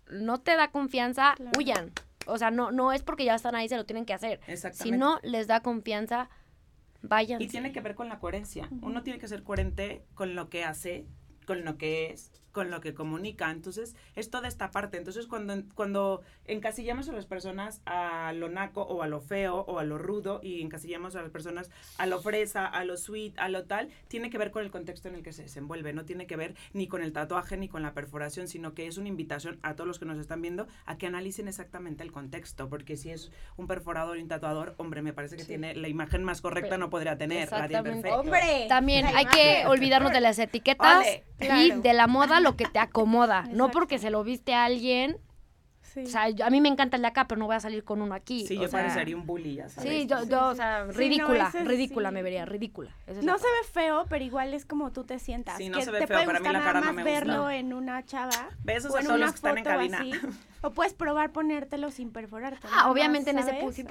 [0.09, 1.91] no te da confianza, huyan.
[2.27, 4.39] O sea, no, no es porque ya están ahí, se lo tienen que hacer.
[4.73, 6.29] Si no les da confianza,
[7.07, 7.41] Vayan.
[7.41, 8.69] Y tiene que ver con la coherencia.
[8.81, 11.05] Uno tiene que ser coherente con lo que hace,
[11.45, 13.51] con lo que es, con lo que comunica.
[13.51, 14.95] Entonces, es toda esta parte.
[14.95, 19.77] Entonces, cuando, cuando encasillamos a las personas a lo naco o a lo feo o
[19.77, 23.49] a lo rudo y encasillamos a las personas a lo fresa, a lo sweet, a
[23.49, 25.91] lo tal, tiene que ver con el contexto en el que se desenvuelve.
[25.91, 28.97] No tiene que ver ni con el tatuaje ni con la perforación, sino que es
[28.97, 32.69] una invitación a todos los que nos están viendo a que analicen exactamente el contexto.
[32.69, 36.23] Porque si es un perforador y un tatuador, hombre, me parece que tiene la imagen
[36.23, 37.49] más correcta, no podría tener.
[38.13, 38.67] Hombre.
[38.69, 41.05] También hay que olvidarnos de las etiquetas
[41.41, 45.17] y de la moda lo que te acomoda, no porque se lo viste a alguien.
[45.97, 48.01] O sea, a mí me encanta el de acá, pero no voy a salir con
[48.01, 48.45] uno aquí.
[48.45, 49.89] Sí, yo parecería un bully, ya sabes.
[49.89, 52.91] Sí, yo, o sea, ridícula, ridícula me vería, ridícula.
[53.23, 55.57] no se ve feo, pero igual es como tú te sientas.
[55.57, 57.19] Sí, no se ve te feo, puede para mí la cara no me gusta.
[57.19, 58.49] verlo en una chava.
[58.63, 60.05] Besos a todos los que están en cabina.
[60.61, 62.67] o puedes probar ponértelo sin perforarte.
[62.73, 63.83] Ah, obviamente en ese punto.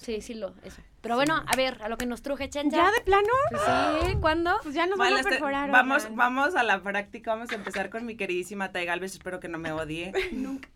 [0.00, 0.80] Sí, sí, lo, eso.
[1.02, 2.76] Pero bueno, a ver, a lo que nos truje Chencha.
[2.76, 3.28] ¿Ya de plano?
[3.50, 3.62] Pues
[4.06, 4.58] sí, ¿cuándo?
[4.62, 5.70] Pues ya nos van a este, perforar.
[5.70, 9.48] vamos, vamos a la práctica, vamos a empezar con mi queridísima Tai Galvez, espero que
[9.48, 10.12] no me odie.
[10.32, 10.68] Nunca.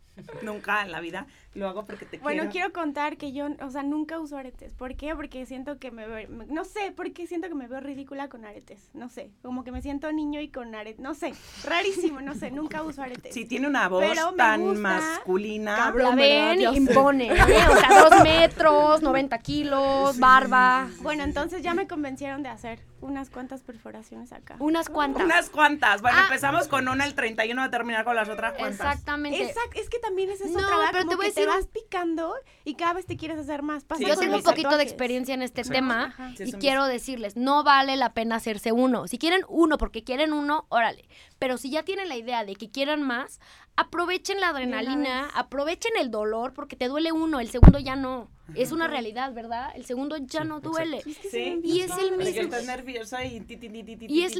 [0.43, 2.73] Nunca en la vida lo hago porque te bueno, quiero.
[2.73, 4.75] contar que yo, o sea, nunca uso aretes.
[4.75, 5.15] ¿Por qué?
[5.15, 8.91] Porque siento que me veo, no sé, porque siento que me veo ridícula con aretes.
[8.93, 11.33] No sé, como que me siento niño y con aretes, no sé,
[11.65, 13.33] rarísimo, no sé, nunca uso aretes.
[13.35, 14.05] Si tiene una voz
[14.37, 15.77] tan masculina.
[15.77, 17.43] Cabrón, ven, impone, ¿eh?
[17.71, 20.89] O sea, dos metros, 90 kilos, barba.
[21.01, 24.57] Bueno, entonces ya me convencieron de hacer unas cuantas perforaciones acá.
[24.59, 25.25] Unas cuantas.
[25.25, 26.01] Unas cuantas.
[26.01, 26.25] Bueno, ah.
[26.25, 28.81] empezamos con una el 31 a terminar con las otras cuantas.
[28.81, 29.43] Exactamente.
[29.43, 32.35] Exacto, es que también es eso, no, pero te voy a decir, te vas picando
[32.65, 33.85] y cada vez te quieres hacer más.
[33.99, 38.13] yo tengo un poquito de experiencia en este tema y quiero decirles, no vale la
[38.15, 39.07] pena hacerse uno.
[39.09, 41.05] Si quieren uno porque quieren uno, órale.
[41.39, 43.41] Pero si ya tienen la idea de que quieran más,
[43.77, 48.31] aprovechen la adrenalina, aprovechen el dolor porque te duele uno, el segundo ya no.
[48.55, 49.73] Es una realidad, ¿verdad?
[49.75, 51.03] El segundo ya no duele.
[51.31, 52.43] Sí, y es el mismo.
[52.43, 54.35] estás nerviosa y ti, ti, ti, y es...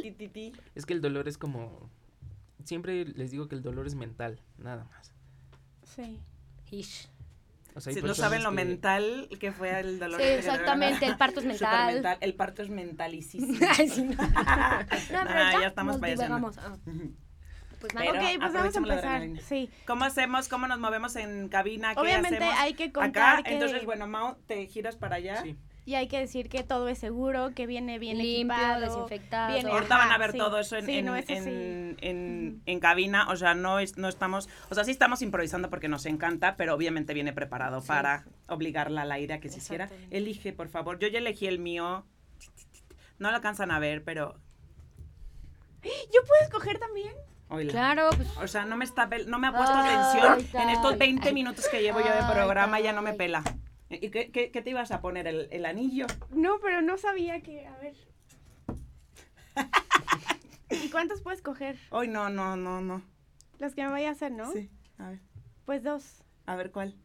[0.75, 1.89] es que el dolor es como
[2.65, 5.11] siempre les digo que el dolor es mental, nada más.
[5.83, 6.19] Sí.
[6.79, 7.09] Ish.
[7.75, 10.21] O sea, hay Si no saben lo que- mental que fue el dolor.
[10.21, 11.69] Sí, exactamente, el parto es mental.
[11.89, 13.57] Supermental, El parto es mentalicísimo.
[13.77, 14.15] Ay, sí, no.
[14.15, 16.57] No, pero ya estamos divagamos.
[16.57, 16.75] Ah.
[17.77, 19.21] Pues Pero ok, pues vamos a empezar.
[19.47, 19.69] Sí.
[19.85, 20.47] ¿Cómo hacemos?
[20.47, 21.93] ¿Cómo nos movemos en cabina?
[21.93, 22.55] ¿Qué Obviamente hacemos?
[22.57, 25.43] hay que contar Acá, que- entonces, bueno, Mao, te giras para allá.
[25.43, 25.55] Sí.
[25.87, 28.81] Y hay que decir que todo es seguro, que viene bien Limpio, equipado.
[28.81, 29.53] desinfectado.
[29.53, 30.37] viene- Ahorita Ajá, van a ver sí.
[30.39, 31.95] todo eso en, Sí, en, no, eso en, sí.
[32.07, 35.87] en- en cabina, o sea, no, es, no estamos, o sea, sí estamos improvisando porque
[35.87, 39.87] nos encanta, pero obviamente viene preparado para obligarla al aire a que se hiciera.
[40.09, 42.03] Elige, por favor, yo ya elegí el mío,
[43.19, 44.39] no lo alcanzan a ver, pero,
[45.83, 47.13] ¿Yo puedo escoger también?
[47.47, 47.71] oíla.
[47.71, 50.61] Claro, pues O sea, no me está no me ha puesto Ay, atención.
[50.63, 50.97] En estos Tay.
[50.97, 53.43] 20 minutos que llevo yo de Ay, programa ya no me pela.
[54.01, 55.27] ¿Y qué, qué- qué te ibas a poner?
[55.27, 56.07] ¿El, el anillo?
[56.31, 57.65] No, pero no sabía que.
[57.67, 57.95] A ver.
[60.69, 61.77] ¿Y cuántos puedo escoger?
[61.91, 63.01] Hoy no, no, no, no.
[63.59, 64.51] Los que me vaya a hacer, ¿no?
[64.51, 65.19] Sí, a ver,
[65.65, 66.23] Pues dos.
[66.45, 66.95] a ver cuál.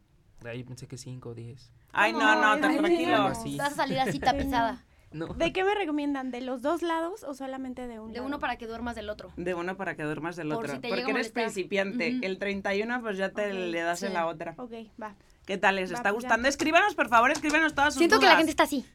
[0.45, 1.71] Ahí pensé que 5 o 10.
[1.93, 3.29] Ay, no, no, tranquilo.
[3.29, 3.35] no.
[3.35, 3.57] Sí.
[3.57, 4.83] vas a salir así tapizada.
[5.11, 5.27] No.
[5.27, 6.31] ¿De qué me recomiendan?
[6.31, 8.13] ¿De los dos lados o solamente de uno?
[8.13, 9.31] De uno para que duermas del otro.
[9.35, 10.73] De uno para que duermas del Por otro.
[10.75, 12.11] si te Porque eres principiante.
[12.15, 12.19] Ujú.
[12.25, 14.53] El 31, pues ya te le das en la otra.
[14.57, 14.71] Ok,
[15.01, 15.15] va.
[15.45, 15.75] ¿Qué tal?
[15.75, 16.27] ¿Les Va, está pues ya.
[16.29, 16.47] gustando?
[16.47, 18.85] Escríbanos, por favor, escríbanos todas sus Siento que la gente está así.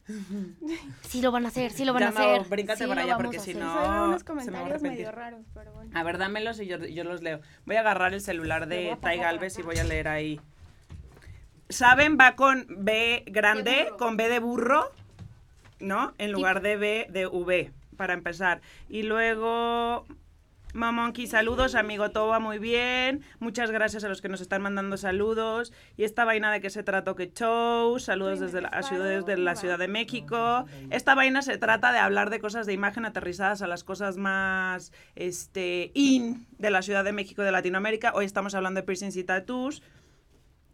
[1.01, 2.49] Sí lo van a hacer, sí lo van Ya a no, hacer.
[2.49, 4.89] bríncate sí para allá, porque si no- soy unos se me va a comentarios arrepentir.
[4.99, 5.91] medio raros, pero bueno.
[5.93, 7.41] A ver, dámelos y yo, yo los leo.
[7.65, 10.39] Voy a agarrar el celular Me de Tai Galvez y voy a leer ahí.
[11.69, 12.17] ¿Saben?
[12.19, 14.89] Va con B grande, con B de burro,
[15.79, 16.13] ¿no?
[16.17, 18.61] En lugar de B de V, para empezar.
[18.89, 20.05] Y luego...
[20.73, 23.23] Mamonki, saludos, amigo, todo va muy bien.
[23.39, 25.73] Muchas gracias a los que nos están mandando saludos.
[25.95, 27.97] Y esta vaina de qué se trata, que show.
[27.99, 29.55] Saludos desde la, ciudad, desde la.
[29.55, 30.65] Ciudad de México.
[30.91, 34.91] Esta vaina se trata de hablar de cosas de imagen aterrizadas a las cosas más
[35.15, 38.11] este, in de la Ciudad de México de Latinoamérica.
[38.13, 39.81] Hoy estamos hablando de piercings y tattoos.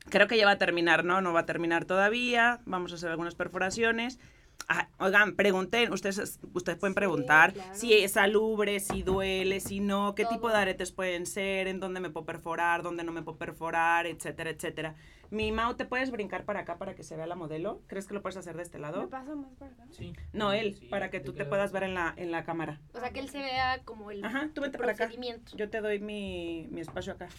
[0.10, 1.22] Creo que ya va a terminar, ¿no?
[1.22, 2.60] No va a terminar todavía.
[2.66, 4.20] Vamos a hacer algunas perforaciones.
[4.70, 7.76] Ah, oigan, pregunten, ustedes, ustedes pueden preguntar claro.
[7.76, 10.34] si es salubre, si duele, si no, qué Todo.
[10.34, 14.06] tipo de aretes pueden ser, en dónde me puedo perforar, dónde no me puedo perforar,
[14.08, 14.96] etcétera, etcétera.
[15.32, 17.82] Mi Mau, ¿te puedes brincar para acá para que se vea la modelo?
[17.88, 19.10] ¿Crees que lo puedes hacer de este ¿Me lado?
[19.10, 19.84] paso más para acá?
[19.90, 20.14] Sí.
[20.32, 22.80] No, él, Sí, para que tú te puedas ver en la, en la cámara.
[22.94, 25.10] O sea, que él se vea como el, Ajá, tú vente para acá.
[25.56, 27.30] Yo te doy mi, mi espacio acá.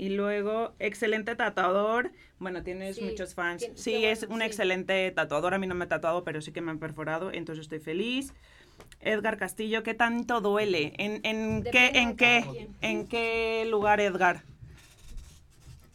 [0.00, 2.10] Y luego, excelente tatuador.
[2.38, 3.66] Bueno, tienes Sí, muchos fans.
[3.74, 4.46] Sí, es bueno, un sí.
[4.46, 5.52] excelente tatuador.
[5.52, 8.32] A mí no me ha tatuado, pero sí que me han perforado, entonces estoy feliz.
[9.02, 10.94] Edgar Castillo, ¿qué tanto duele?
[10.96, 14.42] ¿En, en qué, en qué, en qué lugar, Edgar?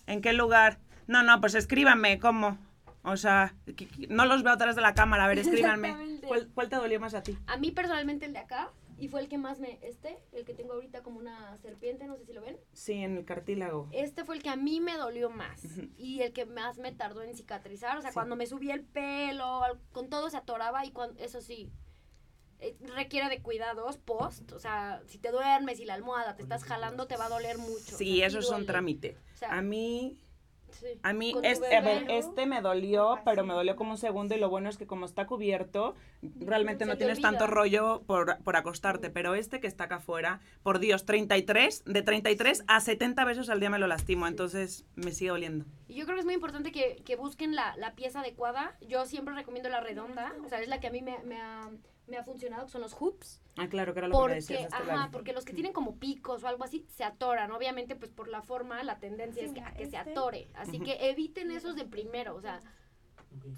[0.06, 0.78] ¿En qué lugar?
[1.08, 2.60] No, no, pues escríbanme, ¿cómo?
[3.02, 3.56] O sea,
[4.08, 5.96] no los veo atrás de la cámara, a ver, escríbanme.
[6.28, 7.36] ¿Cuál, cuál te dolió más a ti?
[7.48, 10.54] A mí personalmente el de acá, y fue el que más me, este, el que
[10.54, 12.58] tengo ahorita como una serpiente, no sé si lo ven.
[12.74, 13.90] Sí, en el cartílago.
[13.92, 15.62] Este fue el que a mí me dolió más
[15.98, 17.98] y el que más me tardó en cicatrizar.
[17.98, 18.14] O sea, Sí.
[18.16, 21.72] cuando me subía el pelo, con todo se atoraba y cuando, eso sí,
[22.60, 24.52] eh, requiere de cuidados post.
[24.54, 27.58] O sea, si te duermes y la almohada te estás jalando, te va a doler
[27.58, 27.98] mucho.
[27.98, 29.18] Sí, o sea, eso es un trámite.
[29.34, 30.18] O sea, A mí
[30.80, 30.88] sí.
[31.04, 34.36] A mí, este, a ver, bebé, este me dolió, pero me dolió como un segundo
[34.36, 35.96] y lo bueno es que como está cubierto,
[36.40, 37.30] realmente no tienes olvida.
[37.30, 42.02] tanto rollo por, por acostarte, pero este que está acá afuera, por Dios, 33, de
[42.02, 45.66] 33 a 70 besos al día me lo lastimo, entonces me sigue doliendo.
[45.88, 48.76] Y yo creo que es muy importante que, que busquen la, la pieza adecuada.
[48.88, 51.70] Yo siempre recomiendo la redonda, o sea, es la que a mí me, me ha,
[52.08, 53.42] me ha funcionado, que son los hoops.
[53.58, 54.60] Ah, claro, que era lo que Porque, decías.
[54.62, 57.52] de este ajá, porque los que tienen como picos o algo así se atoran.
[57.52, 60.12] Obviamente, pues por la forma, la tendencia Sí, es que, a que se este.
[60.12, 60.48] atore.
[60.56, 62.60] Así que eviten esos de primero, o sea,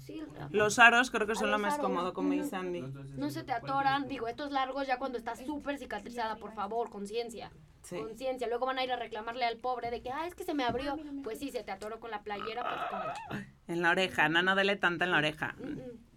[0.04, 1.86] sí, Los aros creo que son Ah, lo los más aros.
[1.86, 2.80] cómodo, como dice Andy.
[3.16, 4.08] no se te atoran.
[4.08, 7.50] Digo, estos largos ya cuando estás súper cicatrizada, por favor, conciencia.
[7.82, 7.96] Sí.
[7.96, 8.48] Conciencia.
[8.48, 10.64] Luego van a ir a reclamarle al pobre de que, ah, es que se me
[10.64, 10.96] abrió.
[11.22, 14.54] Pues sí, se te atoró con la playera, pues con En la oreja, no, no
[14.54, 15.54] duele tanto en la oreja.
[15.58, 16.07] Mm, mm.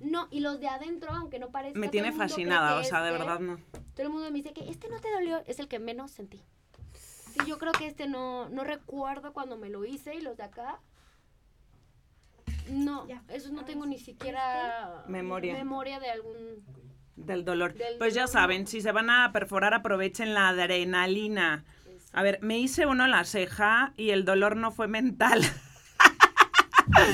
[0.00, 1.78] No, y los de adentro, aunque no parezca.
[1.78, 3.58] Me tiene fascinada, o sea, de este- verdad no.
[3.94, 6.42] Todo el mundo me dice que este no te dolió, es el que menos sentí.
[6.94, 10.42] Sí, yo creo que este no, no recuerdo cuando me lo hice y los de
[10.44, 10.80] acá.
[12.70, 13.22] No, Ya.
[13.28, 15.54] esos no tengo ni siquiera Memoria.
[15.54, 16.36] memoria de algún.
[17.14, 17.72] Del dolor.
[17.74, 21.64] Del Pues ya saben, si se van a perforar, aprovechen la adrenalina.
[22.12, 25.40] A ver, me hice uno en la ceja y el dolor no fue mental.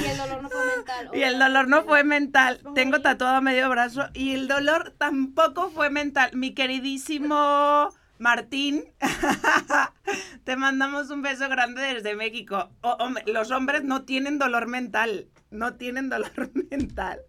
[0.00, 1.10] Y el dolor no fue mental.
[1.12, 2.60] Y el dolor no fue mental.
[2.74, 6.30] Tengo tatuado medio brazo y el dolor tampoco fue mental.
[6.34, 8.84] Mi queridísimo Martín,
[10.44, 12.70] te mandamos un beso grande desde México.
[12.82, 15.28] Hombre, los hombres no tienen dolor mental.
[15.50, 17.20] No tienen dolor mental.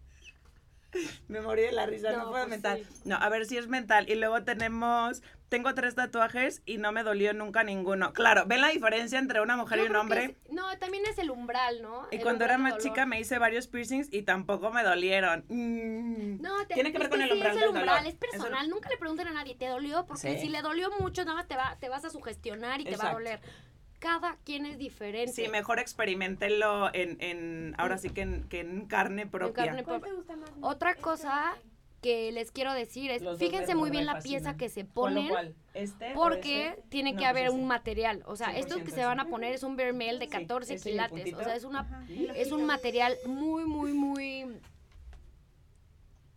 [1.28, 2.86] Me morí de la risa, no, fue pues mental.
[3.06, 4.10] No, a ver si es mental.
[4.10, 8.14] Y luego tenemos, tengo tres tatuajes y no me dolió nunca ninguno.
[8.14, 10.38] Claro, ¿ven la diferencia entre una mujer y un hombre?
[10.50, 12.08] no, también es el umbral, ¿no?
[12.12, 15.46] Y cuando era más chica me hice varios piercings y tampoco me dolieron.
[15.50, 16.42] Mm.
[16.42, 17.58] No, tiene que ver con el umbral.
[17.58, 18.70] Es el umbral, es personal.
[18.70, 20.06] Nunca le pregunten a nadie, ¿te dolió?
[20.06, 22.96] Porque si le dolió mucho, nada más te, va, te vas a sugestionar y te
[22.96, 23.42] va a doler
[24.04, 25.32] cada quien es diferente.
[25.32, 29.64] Sí, mejor experimentenlo en, en ahora sí que en, que en carne propia.
[29.64, 30.12] En carne propia.
[30.60, 31.56] Otra cosa
[32.02, 36.84] que les quiero decir es, fíjense muy bien la pieza que se ponen, ¿Este porque
[36.90, 39.64] tiene que pues haber un material, o sea, estos que se van a poner es
[39.64, 44.60] un vermel de 14 quilates, o sea, es una es un material muy muy muy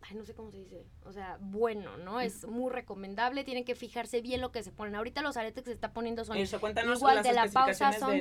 [0.08, 2.20] ay, no sé cómo se dice, o sea, bueno, ¿no?
[2.20, 4.94] Es muy recomendable, tienen que fijarse bien lo que se ponen.
[4.94, 8.20] Ahorita los aretes que se está poniendo son igual de la pausa Sun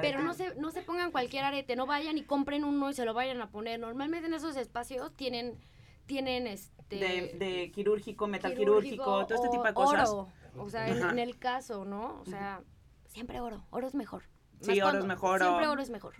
[0.00, 3.04] pero no se, no se pongan cualquier arete, no vayan y compren uno y se
[3.04, 3.78] lo vayan a poner.
[3.80, 5.58] Normalmente en esos espacios tienen,
[6.06, 6.96] tienen este...
[6.96, 10.08] De, quirúrgico, metaquirúrgico, todo este tipo de cosas.
[10.08, 12.20] Oro, o sea, en, el caso, ¿no?
[12.20, 12.62] O sea,
[13.08, 14.24] siempre oro, oro es mejor.
[14.60, 15.40] Sí, oro es mejor.
[15.40, 16.14] Siempre oro es mejor.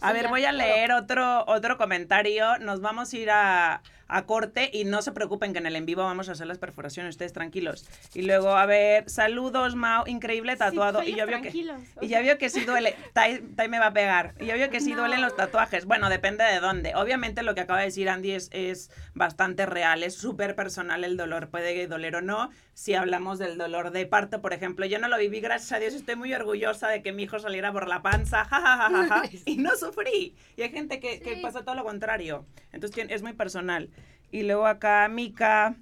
[0.00, 2.58] A ver, voy a leer otro, otro comentario.
[2.58, 5.86] Nos vamos a ir a, a corte y no se preocupen que en el en
[5.86, 7.86] vivo vamos a hacer las perforaciones, ustedes tranquilos.
[8.14, 11.02] Y luego, a ver, saludos, Mao, increíble tatuado.
[11.02, 11.52] y yo veo que
[12.00, 12.96] y ya veo que sí duele.
[13.12, 14.34] Tai, me va a pegar.
[14.40, 15.84] Y yo veo que sí duelen los tatuajes.
[15.84, 16.94] Bueno, depende de dónde.
[16.94, 21.16] Obviamente lo que acaba de decir Andy es, es bastante real, es súper personal el
[21.16, 22.50] dolor, puede doler o no.
[22.72, 25.94] Si hablamos del dolor de parto, por ejemplo, yo no lo viví, gracias a Dios,
[25.94, 30.36] estoy muy orgullosa de que mi hijo saliera por la panza, jajajaja, y no sufrí.
[30.56, 32.46] Y hay gente que, que pasa todo lo contrario.
[32.72, 33.90] Entonces es muy personal.
[34.30, 35.76] Y luego acá Mika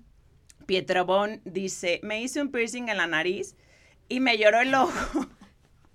[0.66, 3.56] Pietrobón dice, me hice un piercing en la nariz
[4.08, 5.26] y me lloró el ojo.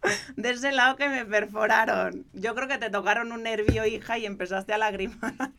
[0.36, 2.26] de ese lado que me perforaron.
[2.34, 5.52] Yo creo que te tocaron un nervio, hija, y empezaste a lagrimar.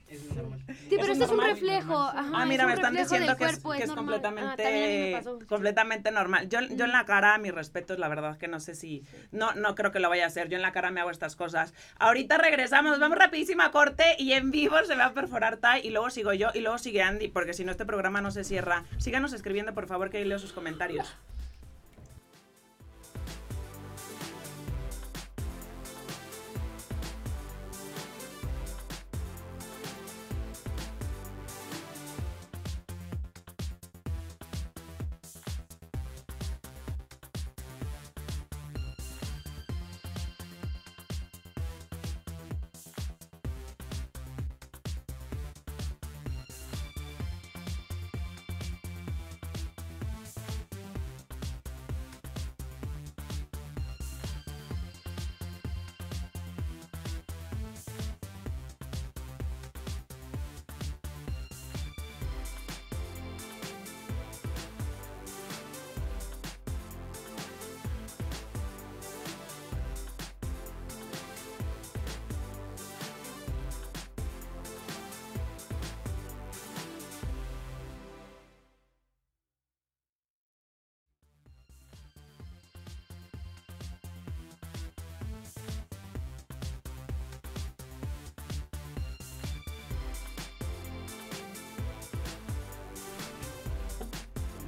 [0.89, 1.97] Sí, pero eso es un reflejo.
[1.97, 6.49] ah, mira, me están diciendo que es, que es, completamente, ah, completamente normal.
[6.49, 9.05] Yo, yo en la cara, mi respeto, la verdad que no sé si...
[9.31, 10.49] No, no creo que lo vaya a hacer.
[10.49, 11.75] Yo en la cara me hago estas cosas.
[11.99, 16.11] Ahorita regresamos, vamos rapidísima corte y en vivo se va a perforar Tai y luego
[16.11, 18.85] sigo yo y luego sigue Andy, porque si no este programa no se cierra.
[18.99, 21.15] Síganos escribiendo, por favor, que leo sus comentarios.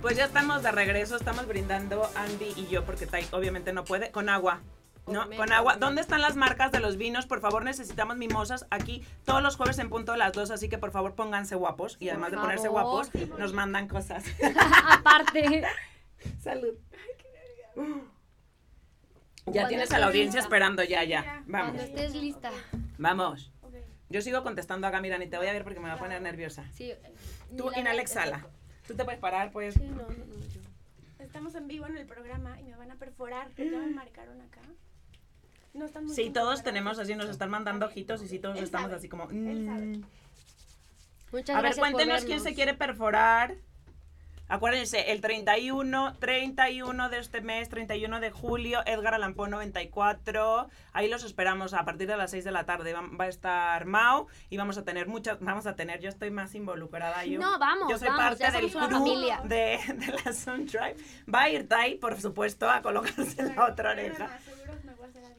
[0.04, 4.10] Pues ya estamos de regreso, estamos brindando Andy y yo, porque Tai obviamente no puede,
[4.10, 4.60] con agua.
[5.06, 5.26] ¿no?
[5.34, 5.76] Con agua.
[5.76, 7.24] ¿Dónde están las marcas de los vinos?
[7.24, 10.76] Por favor, necesitamos mimosas aquí todos los jueves en punto de las dos, así que
[10.76, 11.96] por favor pónganse guapos.
[12.00, 14.24] Y además de ponerse guapos, nos mandan cosas.
[14.90, 15.64] Aparte.
[16.38, 16.74] Salud.
[19.46, 21.42] Ya tienes a la audiencia esperando, ya, ya.
[21.46, 21.76] Vamos.
[21.76, 22.50] Cuando estés lista.
[22.98, 23.50] Vamos.
[24.10, 26.20] Yo sigo contestando acá, mira, ni te voy a ver porque me va a poner
[26.20, 26.66] nerviosa.
[26.74, 26.92] Sí.
[27.56, 28.46] Tú, inhalexala.
[28.86, 29.74] Tú te puedes parar, pues.
[29.74, 30.60] Sí, no, no, no, yo.
[31.18, 33.50] Estamos en vivo en el programa y me van a perforar.
[33.56, 34.60] Ya me marcaron acá.
[35.72, 38.92] No están muy Sí, todos tenemos así, nos están mandando ojitos y sí, todos estamos
[38.92, 39.26] así como.
[39.26, 40.02] Mm.
[41.32, 43.56] Muchas a ver, cuéntenos quién se quiere perforar.
[44.46, 50.68] Acuérdense, el 31, 31 de este mes, 31 de julio, Edgar Allan 94.
[50.92, 52.92] Ahí los esperamos a partir de las 6 de la tarde.
[52.92, 56.54] Va, a estar Mau y vamos a tener muchas, vamos a tener, yo estoy más
[56.54, 57.24] involucrada.
[57.24, 59.04] Yo, no, vamos, Yo soy parte del crew
[59.44, 60.96] de, de, la Soundtribe.
[61.32, 64.28] Va a ir Tai, por supuesto, a colocarse la otra oreja.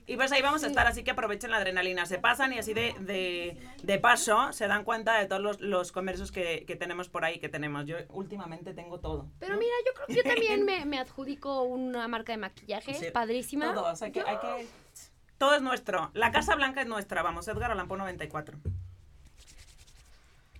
[0.08, 2.06] Y pues ahí vamos a estar, así que aprovechen la adrenalina.
[2.06, 6.32] Se pasan y así de, de, paso se dan cuenta de todos los, los comercios
[6.32, 7.86] que, que, tenemos por ahí, que tenemos.
[7.86, 9.30] Yo últimamente tengo todo.
[9.40, 13.74] Pero mira, yo creo que yo también me, me adjudico una marca de maquillaje padrísima.
[13.74, 14.68] Todo, o sea, que hay que...
[15.38, 16.12] Todo es nuestro.
[16.14, 18.58] La Casa Blanca es nuestra, vamos, Edgar Allan 94.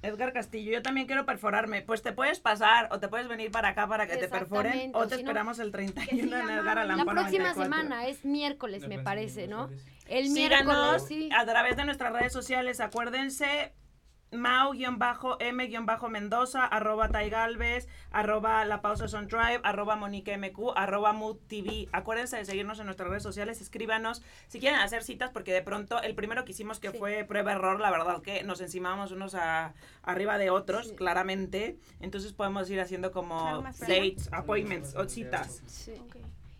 [0.06, 1.82] Edgar Castillo, yo también quiero perforarme.
[1.82, 5.08] Pues te puedes pasar o te puedes venir para acá para que te perforen o
[5.08, 9.70] te esperamos el 31 en Edgar Allan La próxima semana es miércoles, me parece, ¿no?
[10.08, 11.30] El miércoles, sí.
[11.36, 13.74] a través de nuestras redes sociales, acuérdense,
[14.38, 21.88] Mau-M-Mendoza, arroba Taigalves, arroba La Pausa Son Drive, arroba Monique MQ, arroba Mood TV.
[21.92, 26.02] Acuérdense de seguirnos en nuestras redes sociales, escríbanos si quieren hacer citas, porque de pronto
[26.02, 29.74] el primero que hicimos que fue prueba-error, la verdad que nos encimábamos unos a,
[30.04, 31.78] arriba de otros, claramente.
[32.00, 35.62] Entonces podemos ir haciendo como dates, appointments o citas.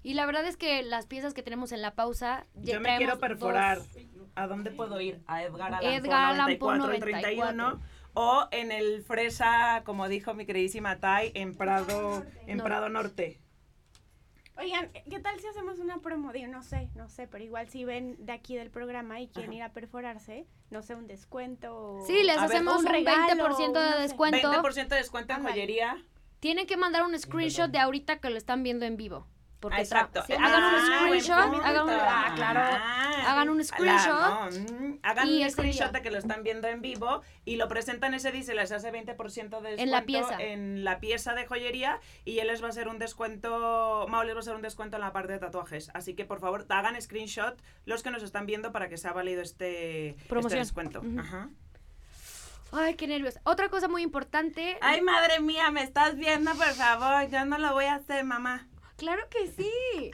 [0.04, 2.46] Y la verdad es que las piezas que tenemos en la pausa...
[2.54, 3.82] Yo me quiero perforar.
[4.36, 5.22] ¿A dónde puedo ir?
[5.28, 7.82] A Edgar Allan Edgar 94 y 31
[8.14, 13.40] o en el Fresa, como dijo mi queridísima Tai, en Prado, en Prado Norte.
[14.58, 16.32] Oigan, ¿qué tal si hacemos una promo?
[16.48, 19.64] no sé, no sé, pero igual si ven de aquí del programa y quieren ir
[19.64, 22.00] a perforarse, no sé, un descuento.
[22.08, 24.54] Sí, les hacemos un, 20% de descuento.
[24.54, 25.98] 20% de descuento en joyería.
[26.40, 29.28] Tienen que mandar un screenshot de ahorita que lo están viendo en vivo.
[29.66, 30.24] Porque Exacto.
[30.30, 32.60] hagan un screenshot, hagan, un, ah, claro,
[33.28, 34.54] hagan un screenshot.
[34.54, 38.32] Mm, hagan un screenshot de que lo están viendo en vivo y lo presentan ese
[38.32, 40.38] día y se les hace 20% de descuento en la pieza.
[40.40, 44.38] En la pieza de joyería y él les va a hacer un descuento, les va
[44.38, 45.90] a hacer un descuento en la parte de tatuajes.
[45.96, 49.42] Así que por favor, hagan screenshot los que nos están viendo para que sea válido
[49.42, 51.02] este, este descuento.
[51.18, 51.50] Ajá.
[52.72, 53.40] Ay, qué nervios.
[53.44, 54.78] Otra cosa muy importante.
[54.82, 57.30] Ay, madre mía, me estás viendo, por favor.
[57.30, 58.68] Yo no lo voy a hacer, mamá.
[58.98, 60.12] Claro que sí.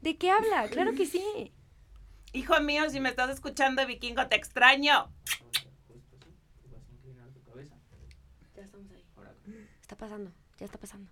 [0.00, 0.68] ¿De qué habla?
[0.68, 1.52] Claro que sí.
[2.32, 5.12] Hijo mío, si me estás escuchando, vikingo, te extraño.
[8.54, 9.04] Ya estamos ahí.
[9.80, 11.10] Está pasando, ya está pasando.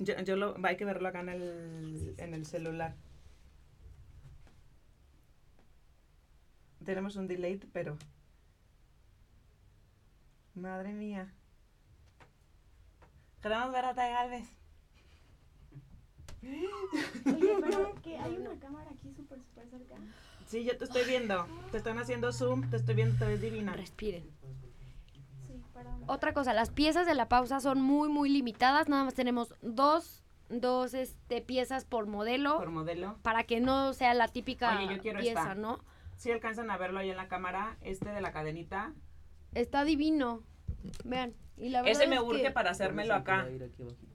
[0.00, 2.96] Yo, yo lo, hay que verlo acá en el, en el celular.
[6.84, 7.96] Tenemos un delay, pero...
[10.58, 11.32] Madre mía.
[13.40, 14.48] Queremos ver a Tai Galvez.
[16.42, 19.94] Oye, pero que hay una cámara aquí súper, súper cerca.
[20.46, 21.46] Sí, yo te estoy viendo.
[21.70, 23.72] Te están haciendo zoom, te estoy viendo, te ves divina.
[23.74, 24.24] Respiren.
[25.46, 25.62] Sí,
[26.06, 28.88] Otra cosa, las piezas de la pausa son muy, muy limitadas.
[28.88, 32.56] Nada más tenemos dos, dos este, piezas por modelo.
[32.56, 33.18] Por modelo.
[33.22, 34.76] Para que no sea la típica
[35.20, 35.78] pieza, ¿no?
[36.16, 38.92] Si alcanzan a verlo ahí en la cámara, este de la cadenita
[39.54, 40.42] Está divino.
[41.04, 41.34] Vean.
[41.56, 43.46] Y la Ese me urge para hacérmelo acá.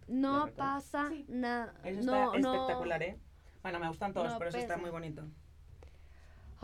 [0.08, 1.74] No pasa nada.
[1.84, 3.20] Eso está espectacular, ¿eh?
[3.62, 5.24] Bueno, me gustan todos, pero eso está muy bonito.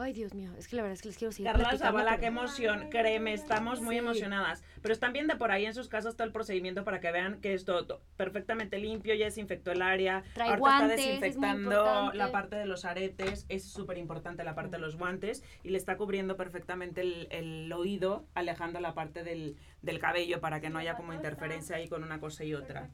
[0.02, 1.52] Ay, Dios mío, es que la verdad es que les quiero seguir.
[1.52, 2.90] Carla Zavala, qué emoción.
[2.90, 4.64] Créeme, estamos muy emocionadas.
[4.82, 7.54] Pero están viendo por ahí en sus casas todo el procedimiento para que vean que
[7.54, 10.24] es todo, perfectamente limpio, ya desinfectó el área.
[10.34, 14.82] Trae guantes, está desinfectando la parte de los aretes, es súper importante la parte de
[14.82, 20.40] los guantes y le está cubriendo perfectamente el, oído, alejando la parte del, del cabello
[20.40, 22.90] para que no haya como interferencia ahí con una cosa y otra.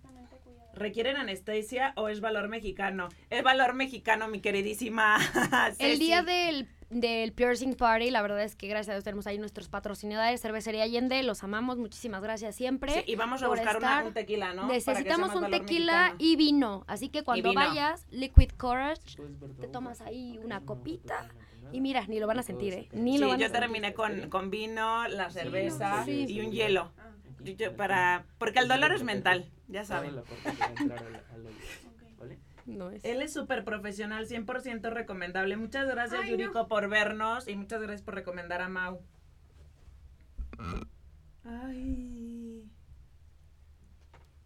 [0.75, 3.07] ¿Requieren anestesia o es valor mexicano?
[3.29, 5.17] Es valor mexicano, mi queridísima.
[5.79, 9.37] El día del, del piercing party, la verdad es que gracias a Dios tenemos ahí
[9.37, 12.93] nuestros patrocinadores, Cervecería Allende, los amamos, muchísimas gracias siempre.
[12.93, 14.67] Sí, y vamos a buscar un tequila, ¿no?
[14.67, 19.17] Necesitamos un tequila y vino, así que cuando vayas, Liquid Courage,
[19.59, 21.29] te tomas ahí una copita.
[21.71, 22.89] Y mira, ni lo van a sentir, ¿eh?
[22.93, 26.91] Ni lo van yo terminé con, con, vino, la cerveza y un hielo.
[27.75, 29.49] para, porque el dolor es mental.
[29.67, 30.21] Ya saben.
[33.03, 35.57] Él es súper profesional, 100% recomendable.
[35.57, 39.01] Muchas gracias, Yuriko, por vernos y muchas gracias por recomendar a Mau.
[41.43, 42.69] Ay.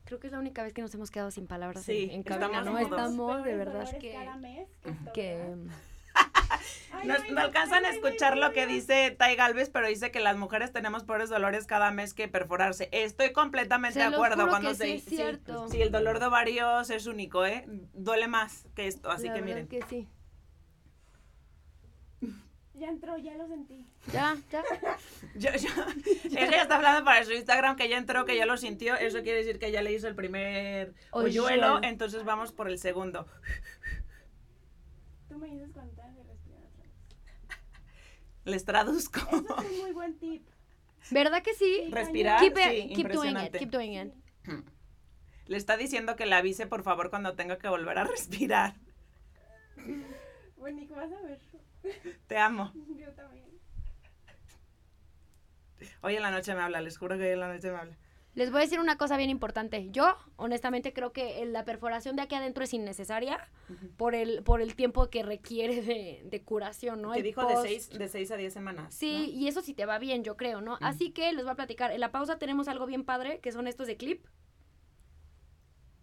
[0.05, 2.65] Creo que es la única vez que nos hemos quedado sin palabras sí, en, en
[2.65, 4.17] No estamos, de verdad que,
[5.13, 5.55] que
[7.03, 11.03] no, alcanzan a escuchar lo que dice Tai Galvez, pero dice que las mujeres tenemos
[11.03, 12.89] peores dolores cada mes que perforarse.
[12.91, 15.17] Estoy completamente de acuerdo cuando se sí,
[15.71, 17.65] sí, el dolor de ovarios es único, ¿eh?
[17.93, 19.67] Duele más que esto, así que miren.
[19.67, 20.07] que sí.
[22.79, 23.85] Ya entró, ya lo sentí.
[24.13, 24.63] Ya, ya.
[25.35, 25.69] yo, yo,
[26.29, 28.95] ella está hablando para su Instagram que ya entró, que ya lo sintió.
[28.95, 33.27] Eso quiere decir que ya le hizo el primer hoyuelo, entonces vamos por el segundo.
[35.27, 35.91] Tú me dices cuando
[38.49, 39.19] les traduzco.
[39.19, 40.47] Eso es un muy buen tip.
[41.11, 41.87] ¿Verdad que sí?
[41.89, 44.13] Respirar, keep, sí, keep doing it, keep doing it.
[45.47, 48.75] Le está diciendo que le avise, por favor, cuando tenga que volver a respirar.
[50.57, 51.39] Bueno, vas a ver.
[52.27, 52.71] Te amo.
[52.75, 53.45] Yo también.
[56.01, 57.97] Hoy en la noche me habla, les juro que hoy en la noche me habla.
[58.39, 59.89] Les voy a decir una cosa bien importante.
[59.91, 63.49] Yo, honestamente, creo que la perforación de aquí adentro es innecesaria
[63.97, 65.81] por el por el tiempo que requiere
[66.23, 67.11] de, curación, ¿no?
[67.11, 68.93] Que dijo de seis, de seis a diez semanas.
[68.93, 70.77] Sí, y eso sí te va bien, yo creo, ¿no?
[70.79, 71.91] Así que les voy a platicar.
[71.91, 74.25] En la pausa tenemos algo bien padre, que son estos de clip.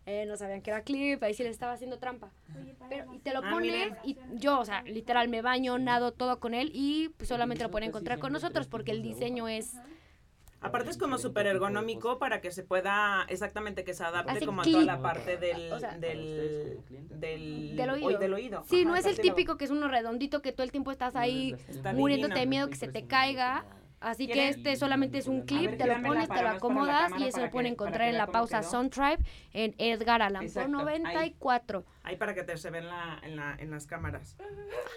[0.04, 2.32] Eh, no sabían que era clip, ahí sí les estaba haciendo trampa.
[2.90, 6.38] Pero y te lo ah, pones y yo, o sea, literal me baño, nado todo
[6.38, 9.72] con él y pues, solamente lo pueden encontrar con nosotros porque el diseño es
[10.66, 14.64] Aparte es como súper ergonómico para que se pueda, exactamente, que se adapte como a
[14.64, 18.18] toda la parte del, del, del, oído.
[18.18, 18.64] del, oído.
[18.68, 21.54] Sí, no es el típico que es uno redondito que todo el tiempo estás ahí
[21.94, 23.64] muriéndote de miedo que se te caiga.
[24.00, 27.40] Así que este solamente es un clip, te lo pones, te lo acomodas y eso
[27.40, 29.18] lo pueden encontrar en la pausa Soundtribe
[29.52, 31.84] en Edgar Allan Poe 94.
[32.02, 32.84] Ahí para que te se ven
[33.22, 34.36] en, la, en las cámaras.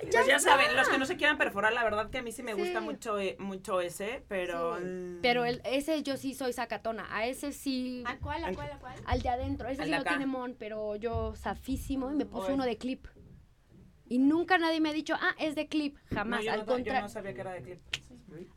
[0.03, 2.31] Ya, pues ya saben, los que no se quieran perforar, la verdad que a mí
[2.31, 4.77] sí me gusta mucho eh, mucho ese, pero...
[5.21, 8.03] Pero el, ese yo sí soy sacatona, a ese sí...
[8.05, 8.95] ¿A cuál, a cuál, a cuál?
[9.05, 12.65] Al de adentro, ese sí lo tiene Mon, pero yo safísimo y me puse uno
[12.65, 13.07] de clip.
[14.07, 16.93] Y nunca nadie me ha dicho, ah, es de clip, jamás, al contrario.
[16.93, 17.79] Yo no sabía que era de clip.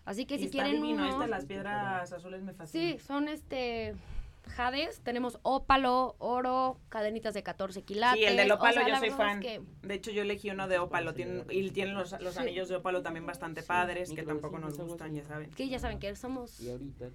[0.05, 1.27] Así que si quieren divino, uno...
[1.27, 2.93] las piedras azules me fascinan.
[2.93, 3.95] Sí, son este
[4.49, 8.21] jades, tenemos ópalo, oro, cadenitas de 14 quilates.
[8.21, 9.41] Sí, el del ópalo yo soy fan.
[9.41, 11.15] De hecho, yo elegí uno de ópalo.
[11.15, 15.15] Tienen, y tienen los, los anillos de ópalo también bastante padres, que tampoco nos gustan,
[15.15, 15.51] ya saben.
[15.51, 16.61] Que ya saben que somos...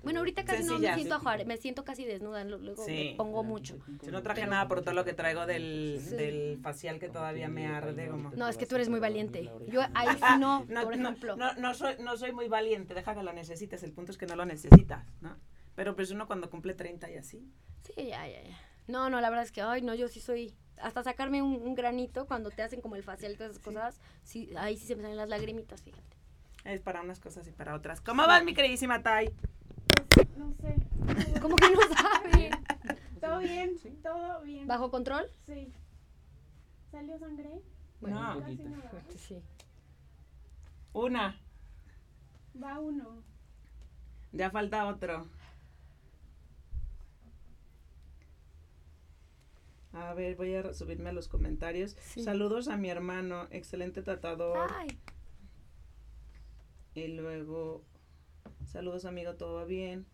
[0.03, 3.77] Bueno, ahorita casi no me siento a me siento casi desnuda, luego me pongo mucho.
[4.01, 7.67] Yo no traje nada por todo lo que traigo del, del facial que todavía me
[7.67, 8.07] arde.
[8.07, 9.49] Como no, es que tú eres muy valiente.
[9.67, 11.35] Yo ahí sí no, por ejemplo.
[11.35, 13.83] No, no, soy, no soy muy valiente, deja que lo necesites.
[13.83, 15.37] El punto es que no lo necesitas, ¿no?
[15.77, 17.53] Pero pues uno cuando cumple 30 y así.
[17.83, 18.59] Sí, ya, ya, ya.
[18.87, 20.55] No, no, la verdad es que, ay, no, yo sí soy...
[20.81, 24.49] Hasta sacarme un, granito cuando te hacen como el facial y todas esas cosas, sí,
[24.57, 26.17] ahí sí se me salen las lagrimitas, fíjate.
[26.65, 28.01] Es para unas cosas y para otras.
[28.01, 29.31] ¿Cómo vas, mi queridísima Tai?
[30.15, 30.75] Pues, no sé.
[31.41, 32.49] ¿Cómo que no sabe?
[33.21, 34.65] todo bien, todo bien.
[34.65, 35.29] ¿Bajo control?
[35.45, 35.71] Sí.
[36.89, 37.61] ¿Salió sangre?
[38.01, 38.41] Bueno, no.
[38.41, 39.43] Casi sí.
[40.93, 41.39] Una.
[42.61, 43.21] Va uno.
[44.31, 45.27] Ya falta otro.
[49.99, 51.97] A ver, voy a subirme a los comentarios.
[52.23, 54.69] Saludos a mi hermano, excelente tratador.
[56.93, 57.83] Y luego,
[58.65, 60.05] saludos amigo, todo va bien.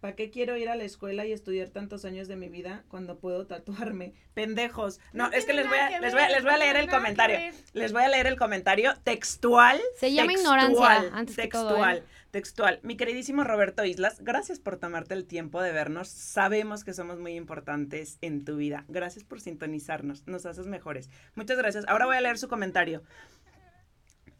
[0.00, 3.18] ¿Para qué quiero ir a la escuela y estudiar tantos años de mi vida cuando
[3.18, 4.14] puedo tatuarme?
[4.34, 4.98] Pendejos.
[5.12, 7.38] No, es que les voy, a, les voy, a, les voy a leer el comentario.
[7.74, 9.78] Les voy a leer el comentario textual.
[9.98, 12.02] Se llama ignorancia antes textual, ¿eh?
[12.30, 12.80] Textual.
[12.82, 16.08] Mi queridísimo Roberto Islas, gracias por tomarte el tiempo de vernos.
[16.08, 18.84] Sabemos que somos muy importantes en tu vida.
[18.88, 20.26] Gracias por sintonizarnos.
[20.26, 21.10] Nos haces mejores.
[21.34, 21.84] Muchas gracias.
[21.88, 23.02] Ahora voy a leer su comentario.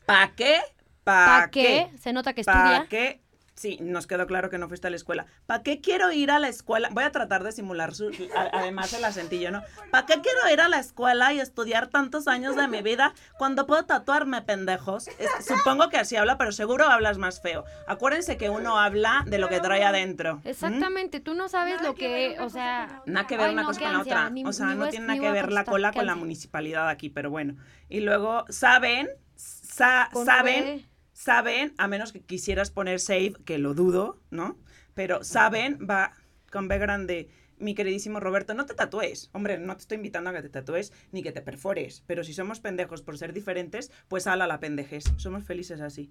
[0.07, 0.61] ¿Para qué?
[1.05, 1.91] ¿Para qué?
[1.99, 2.63] Se nota que estudia.
[2.63, 3.21] ¿Para qué?
[3.61, 5.27] Sí, nos quedó claro que no fuiste a la escuela.
[5.45, 6.89] ¿Para qué quiero ir a la escuela?
[6.93, 8.11] Voy a tratar de simular su,
[8.55, 9.63] además el acentillo, ¿no?
[9.91, 13.67] ¿Para qué quiero ir a la escuela y estudiar tantos años de mi vida cuando
[13.67, 15.11] puedo tatuarme, pendejos?
[15.47, 17.67] supongo que así habla, pero seguro hablas más feo.
[17.87, 20.41] Acuérdense que uno habla de lo que trae adentro.
[20.45, 23.03] Exactamente, tú no sabes lo que, o sea...
[23.05, 24.33] Nada que ver una cosa con la otra.
[24.47, 27.57] o sea, no tiene nada que ver la cola con la municipalidad aquí, pero bueno.
[27.91, 29.11] Y luego, ¿saben?
[29.37, 30.90] ¿Saben?
[31.21, 34.57] Saben, a menos que quisieras poner save, que lo dudo, ¿no?
[34.95, 36.15] Pero saben, va
[36.51, 37.29] con B grande.
[37.59, 39.29] Mi queridísimo Roberto, no te tatúes.
[39.35, 42.03] Hombre, no te estoy invitando a que te tatúes ni que te perfores.
[42.07, 45.13] Pero si somos pendejos por ser diferentes, pues ala la pendejes.
[45.19, 46.11] Somos felices así.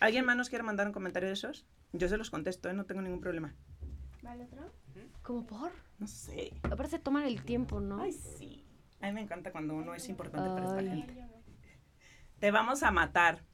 [0.00, 1.64] ¿Alguien más nos quiere mandar un comentario de esos?
[1.94, 2.74] Yo se los contesto, ¿eh?
[2.74, 3.54] no tengo ningún problema.
[4.20, 4.70] ¿Vale otro?
[5.22, 5.72] ¿Cómo por?
[5.98, 6.52] No sé.
[6.64, 8.02] Aparte tomar el tiempo, ¿no?
[8.02, 8.66] Ay, sí.
[9.00, 11.26] A mí me encanta cuando uno es importante para esta gente.
[12.38, 13.48] Te vamos a matar.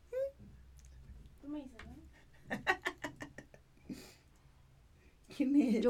[5.37, 5.87] ¿Quién es?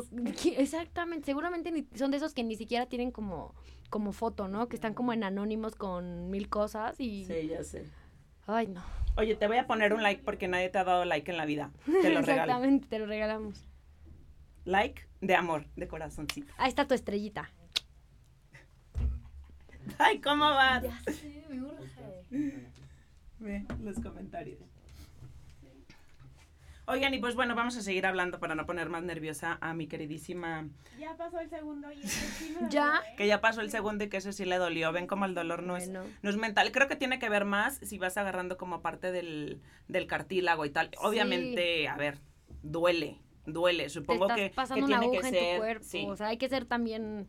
[0.58, 3.54] exactamente, seguramente son de esos que ni siquiera tienen como,
[3.90, 4.68] como foto, ¿no?
[4.68, 7.26] Que están como en anónimos con mil cosas y...
[7.26, 7.84] Sí, ya sé.
[8.46, 8.82] Ay, no.
[9.16, 11.44] Oye, te voy a poner un like porque nadie te ha dado like en la
[11.44, 11.70] vida.
[11.84, 13.66] Te lo Exactamente, te lo regalamos.
[14.64, 16.52] Like de amor, de corazoncito.
[16.58, 17.50] Ahí está tu estrellita.
[19.98, 20.82] Ay, ¿cómo vas?
[20.82, 22.66] Ya sé, me urge.
[23.38, 24.60] Ve los comentarios.
[26.88, 29.88] Oigan, y pues bueno, vamos a seguir hablando para no poner más nerviosa a mi
[29.88, 30.68] queridísima.
[30.98, 33.02] Ya pasó el segundo y ese sí Ya.
[33.16, 34.92] Que ya pasó el segundo y que ese sí le dolió.
[34.92, 36.70] Ven como el dolor no, es, no es mental.
[36.70, 40.70] Creo que tiene que ver más si vas agarrando como parte del, del cartílago y
[40.70, 40.90] tal.
[40.98, 42.20] Obviamente, a ver,
[42.62, 43.88] duele, duele.
[43.88, 45.34] Supongo que, pasando que tiene que ser.
[45.34, 46.12] En tu cuerpo.
[46.12, 47.26] O sea, hay que ser también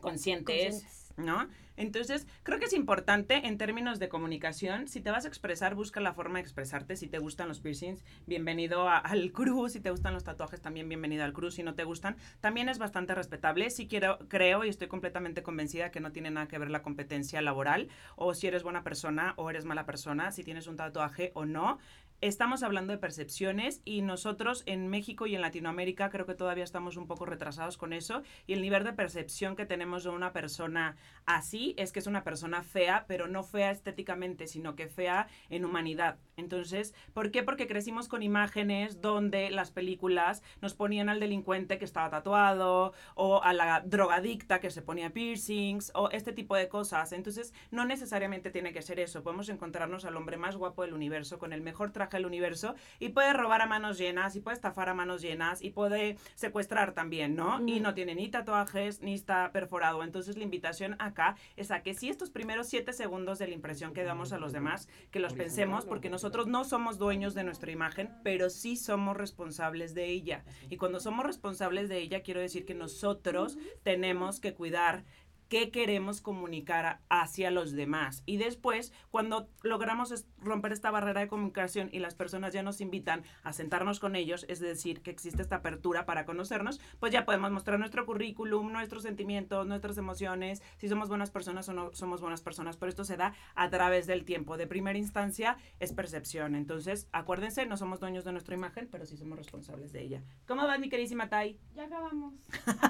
[0.00, 0.97] conscientes.
[1.18, 1.48] ¿No?
[1.76, 6.00] Entonces, creo que es importante en términos de comunicación, si te vas a expresar, busca
[6.00, 6.96] la forma de expresarte.
[6.96, 9.72] Si te gustan los piercings, bienvenido al cruz.
[9.72, 11.54] Si te gustan los tatuajes, también bienvenido al cruz.
[11.54, 13.70] Si no te gustan, también es bastante respetable.
[13.70, 17.40] Si quiero, creo y estoy completamente convencida que no tiene nada que ver la competencia
[17.42, 21.44] laboral o si eres buena persona o eres mala persona, si tienes un tatuaje o
[21.44, 21.78] no
[22.20, 26.96] estamos hablando de percepciones y nosotros en México y en Latinoamérica creo que todavía estamos
[26.96, 30.96] un poco retrasados con eso y el nivel de percepción que tenemos de una persona
[31.26, 35.64] así es que es una persona fea, pero no fea estéticamente, sino que fea en
[35.64, 36.18] humanidad.
[36.36, 37.42] Entonces, ¿por qué?
[37.44, 43.42] Porque crecimos con imágenes donde las películas nos ponían al delincuente que estaba tatuado o
[43.42, 47.12] a la drogadicta que se ponía piercings o este tipo de cosas.
[47.12, 49.22] Entonces, no necesariamente tiene que ser eso.
[49.22, 53.10] Podemos encontrarnos al hombre más guapo del universo con el mejor traje el universo y
[53.10, 57.36] puede robar a manos llenas y puede estafar a manos llenas y puede secuestrar también,
[57.36, 57.60] ¿no?
[57.66, 60.02] Y no tiene ni tatuajes ni está perforado.
[60.02, 63.92] Entonces la invitación acá es a que si estos primeros siete segundos de la impresión
[63.92, 67.70] que damos a los demás, que los pensemos porque nosotros no somos dueños de nuestra
[67.70, 70.44] imagen, pero sí somos responsables de ella.
[70.70, 75.04] Y cuando somos responsables de ella, quiero decir que nosotros tenemos que cuidar
[75.48, 78.22] qué queremos comunicar hacia los demás.
[78.26, 83.24] Y después, cuando logramos romper esta barrera de comunicación y las personas ya nos invitan
[83.42, 87.50] a sentarnos con ellos, es decir, que existe esta apertura para conocernos, pues ya podemos
[87.50, 92.42] mostrar nuestro currículum, nuestros sentimientos, nuestras emociones, si somos buenas personas o no somos buenas
[92.42, 92.76] personas.
[92.76, 94.56] Pero esto se da a través del tiempo.
[94.56, 96.54] De primera instancia es percepción.
[96.54, 100.22] Entonces, acuérdense, no somos dueños de nuestra imagen, pero sí somos responsables de ella.
[100.46, 101.58] ¿Cómo va mi queridísima Tai?
[101.74, 102.34] Ya acabamos.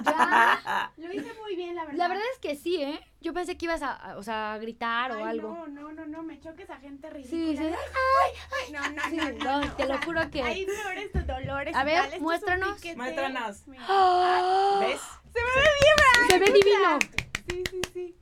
[0.05, 0.93] ya.
[0.97, 1.97] Lo hice muy bien, la verdad.
[1.97, 2.99] La verdad es que sí, ¿eh?
[3.21, 5.49] Yo pensé que ibas a, o sea, a gritar o algo.
[5.49, 7.47] No, no, no, no, me choques a gente ridícula.
[7.51, 7.63] Sí, sí.
[7.63, 10.41] Ay, ay, no, no, no, no, Te lo juro que.
[10.41, 11.75] Hay dolores, dolores.
[11.75, 12.83] A ver, muéstranos.
[12.95, 13.63] Muéstranos.
[13.79, 14.77] ¡Ah!
[14.81, 15.01] ¿Ves?
[15.33, 16.99] Se me ve bien, Se ve divino.
[17.47, 18.15] Sí, sí, sí.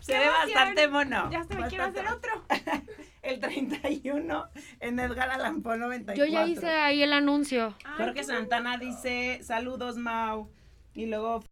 [0.00, 1.30] Se ve bastante mono.
[1.30, 2.44] Ya se me quiero hacer otro.
[3.22, 4.48] el 31
[4.80, 6.24] en Edgar Allan Poe 94.
[6.24, 7.74] Yo ya hice ahí el anuncio.
[7.96, 10.50] Jorge Santana dice, saludos Mau.
[10.94, 11.42] Y luego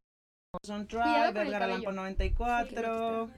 [0.69, 3.31] on Track, Edgar Allan Poe 94.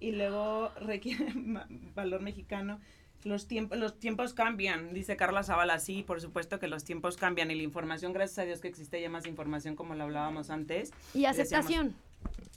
[0.00, 1.32] y luego requiere
[1.94, 2.80] valor mexicano.
[3.24, 5.78] Los, tiempos los tiempos cambian, dice Carla Zavala.
[5.78, 9.00] Sí, por supuesto que los tiempos cambian y la información, gracias a Dios que existe
[9.00, 10.92] ya más información como lo hablábamos antes.
[11.14, 11.94] Y aceptación.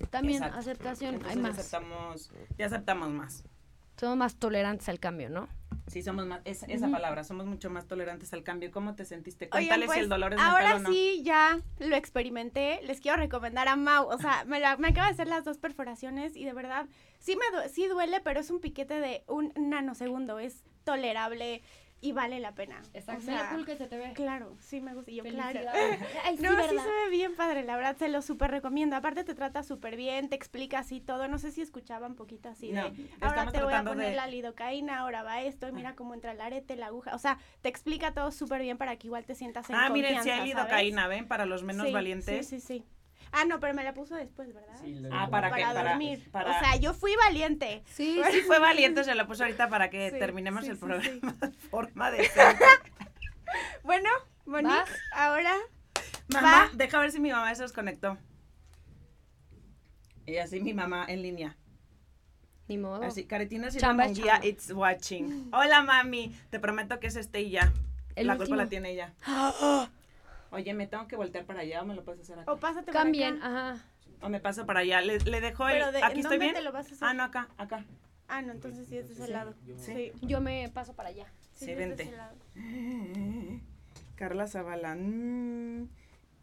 [0.09, 1.21] También aceptación.
[1.25, 1.57] Hay más.
[1.57, 3.43] Aceptamos, ya aceptamos más.
[3.97, 5.47] Somos más tolerantes al cambio, ¿no?
[5.87, 8.71] Sí, somos más, esa palabra, somos mucho más tolerantes al cambio.
[8.71, 9.49] ¿Cómo te sentiste?
[9.49, 10.89] Cuéntale si el pues, dolor es Ahora o no.
[10.89, 12.79] sí, ya lo experimenté.
[12.83, 14.07] Les quiero recomendar a Mau.
[14.07, 16.87] O sea, me, me acaba de hacer las dos perforaciones y de verdad,
[17.19, 20.39] sí me sí duele, pero es un piquete de un nanosegundo.
[20.39, 21.61] Es tolerable
[22.03, 22.81] y vale la pena.
[22.93, 23.31] Exacto.
[23.31, 24.11] O cool que se te ve.
[24.13, 25.09] Claro, sí me gusta.
[25.09, 25.61] Y yo, claro.
[26.41, 28.97] no, sí se ve bien padre, la verdad, se lo súper recomiendo.
[28.97, 31.29] Aparte te trata súper bien, te explica así todo.
[31.29, 32.91] No sé si escuchaba un poquito así de,
[33.21, 36.41] ahora te voy a poner la lidocaína, ahora va esto, y mira cómo entra el
[36.41, 37.15] arete, la aguja.
[37.15, 40.21] O sea, te explica todo súper bien para que igual te sientas en Ah, miren,
[40.23, 41.27] si hay lidocaína, ¿ven?
[41.29, 42.47] Para los menos valientes.
[42.47, 42.85] Sí, sí, sí.
[43.35, 44.75] Ah, no, pero me la puso después, ¿verdad?
[44.79, 46.29] Sí, ah, para, para dormir.
[46.31, 46.51] Para...
[46.51, 47.83] O sea, yo fui valiente.
[47.87, 52.11] Sí, sí fue valiente, se la puso ahorita para que terminemos el programa de forma
[52.11, 52.29] de
[53.83, 54.09] Bueno,
[54.45, 55.55] Monique, ahora
[56.27, 58.17] Mamá, deja ver si mi mamá se desconectó.
[60.25, 61.57] Y así mi mamá en línea.
[62.67, 63.03] Ni modo.
[63.03, 65.49] Así, Caretina guía, it's watching.
[65.51, 66.33] Hola, mami.
[66.49, 67.73] Te prometo que es este y ya.
[68.15, 69.13] la culpa la tiene ella.
[70.53, 72.51] Oye, me tengo que voltear para allá o me lo puedes hacer acá.
[72.51, 73.83] O pásate Cambien, ajá.
[74.21, 75.01] O me paso para allá.
[75.01, 75.83] Le, le dejo el.
[76.03, 76.55] ¿Aquí estoy bien?
[77.01, 77.83] Ah, no, acá, acá.
[78.27, 79.55] Ah, no, entonces sí es de ese lado.
[79.77, 80.11] sí.
[80.21, 81.25] Yo me paso para allá.
[81.53, 82.13] Sí, vente.
[84.15, 84.95] Carla Zavala.
[84.95, 85.89] Mm.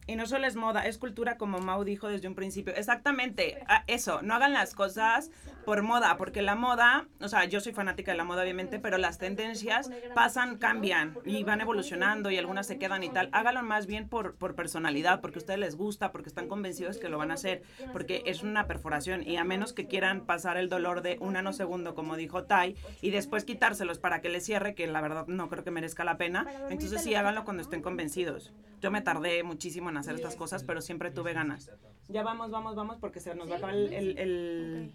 [0.07, 2.75] Y no solo es moda, es cultura como Mau dijo desde un principio.
[2.75, 5.31] Exactamente, eso, no hagan las cosas
[5.65, 8.99] por moda, porque la moda, o sea, yo soy fanática de la moda obviamente, pero
[8.99, 13.29] las tendencias pasan, cambian y van evolucionando y algunas se quedan y tal.
[13.33, 17.09] Háganlo más bien por, por personalidad, porque a ustedes les gusta, porque están convencidos que
[17.09, 20.69] lo van a hacer, porque es una perforación y a menos que quieran pasar el
[20.69, 24.87] dolor de un nanosegundo, como dijo Tai, y después quitárselos para que les cierre, que
[24.87, 28.53] la verdad no creo que merezca la pena, entonces sí háganlo cuando estén convencidos.
[28.81, 31.71] Yo me tardé muchísimo en hacer estas cosas, pero siempre tuve ganas.
[32.09, 34.93] Ya vamos, vamos, vamos, porque se nos va a acabar el, el,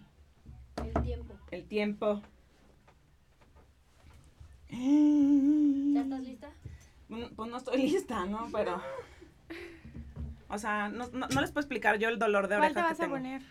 [1.02, 1.34] tiempo.
[1.50, 2.22] El tiempo.
[4.68, 6.52] ¿Ya estás lista?
[7.08, 8.48] Pues no estoy lista, ¿no?
[8.52, 8.82] Pero...
[10.48, 13.00] O sea, no, no, les puedo explicar yo el dolor de oreja ¿Cuál te vas
[13.00, 13.42] a poner?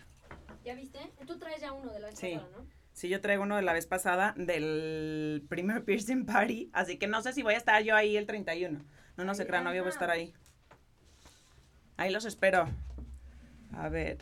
[0.64, 0.98] ¿Ya viste?
[1.26, 2.66] Tú traes ya uno de la vez pasada, ¿no?
[2.92, 7.20] Sí, yo traigo uno de la vez pasada del primer piercing party, así que no
[7.20, 8.80] sé si voy a estar yo ahí el 31.
[9.16, 10.32] No, no se crean, no voy a estar ahí.
[11.96, 12.68] Ahí los espero.
[13.72, 14.18] A ver.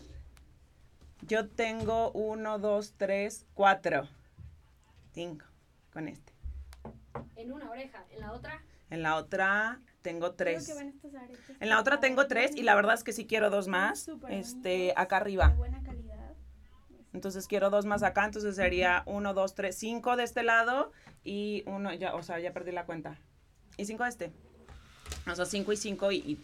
[1.22, 4.09] Yo tengo uno, dos, tres, cuatro.
[5.12, 5.47] Cinco
[5.93, 6.33] con este.
[7.37, 8.62] En una oreja, en la otra.
[8.91, 10.70] En la otra tengo tres.
[11.61, 14.11] En la otra tengo tres y la verdad es que sí quiero dos más.
[14.29, 15.57] Este, acá arriba.
[17.12, 20.91] Entonces quiero dos más acá, entonces sería uno, dos, tres, cinco de este lado
[21.22, 23.18] y uno, ya, o sea, ya perdí la cuenta.
[23.77, 24.33] Y cinco de este.
[25.31, 26.39] O sea, cinco y cinco y,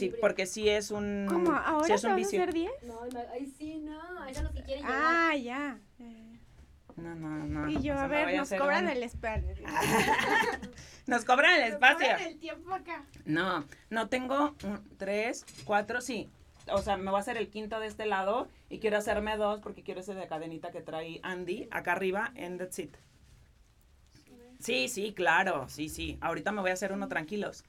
[0.00, 1.52] it, porque sí es un, ¿Cómo?
[1.52, 2.40] ¿Ahora sí es un vicio.
[2.40, 2.72] a hacer diez?
[2.82, 3.00] No,
[3.32, 4.92] ahí sí, no, eso no se quiere llegar.
[4.94, 5.78] Ah, ya.
[6.96, 7.68] No, no, no.
[7.68, 9.54] Y yo, a ver, nos cobran el espacio.
[11.06, 12.06] nos cobran el espacio.
[12.06, 13.04] Nos cobran el tiempo acá.
[13.24, 14.54] No, no tengo
[14.96, 16.28] tres, cuatro, sí.
[16.70, 19.60] O sea, me voy a hacer el quinto de este lado y quiero hacerme dos
[19.60, 22.90] porque quiero ese de cadenita que trae Andy acá arriba en The Seat.
[24.60, 26.18] Sí, sí, claro, sí, sí.
[26.20, 27.64] Ahorita me voy a hacer uno tranquilos.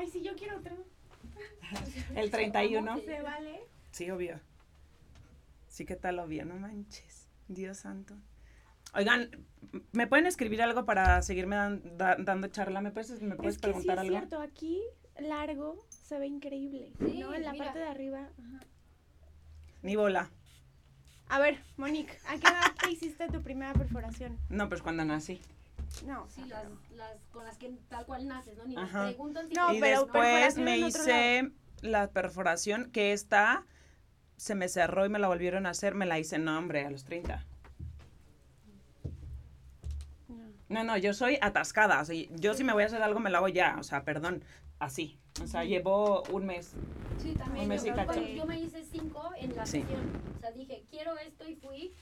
[0.00, 0.74] Ay, sí, yo quiero otro.
[2.16, 3.00] el 31.
[3.00, 3.60] ¿Se vale?
[3.90, 4.40] Sí, obvio.
[5.68, 6.46] Sí, ¿qué tal obvio?
[6.46, 7.28] No manches.
[7.48, 8.14] Dios santo.
[8.94, 9.30] Oigan,
[9.92, 12.80] ¿me pueden escribir algo para seguirme dando charla?
[12.80, 14.16] ¿Me puedes, me puedes preguntar sí, algo?
[14.16, 14.80] Es cierto, aquí
[15.18, 16.92] largo se ve increíble.
[16.98, 17.34] ¿no?
[17.34, 18.26] En la parte de arriba.
[19.82, 20.30] Ni bola.
[21.28, 24.38] A ver, Monique, ¿a qué edad te hiciste tu primera perforación?
[24.48, 25.42] No, pues cuando nací.
[26.06, 26.26] No.
[26.30, 26.64] Sí, las,
[26.96, 28.64] las, con las que tal cual naces, ¿no?
[28.64, 29.06] Ni Ajá.
[29.08, 31.50] preguntan si no, y después me hice
[31.82, 33.64] la perforación que esta
[34.36, 36.90] se me cerró y me la volvieron a hacer, me la hice, no, hombre, a
[36.90, 37.44] los 30.
[40.68, 42.00] No, no, yo soy atascada.
[42.00, 43.76] O sea, yo si me voy a hacer algo, me lo hago ya.
[43.80, 44.44] O sea, perdón,
[44.78, 45.18] así.
[45.42, 46.74] O sea, llevo un mes.
[47.18, 47.64] Sí, también.
[47.64, 48.20] Un mes yo, y cacho.
[48.22, 49.80] yo me hice cinco en la Sí.
[49.80, 50.00] sesión.
[50.36, 51.92] O sea, dije, quiero esto y fui.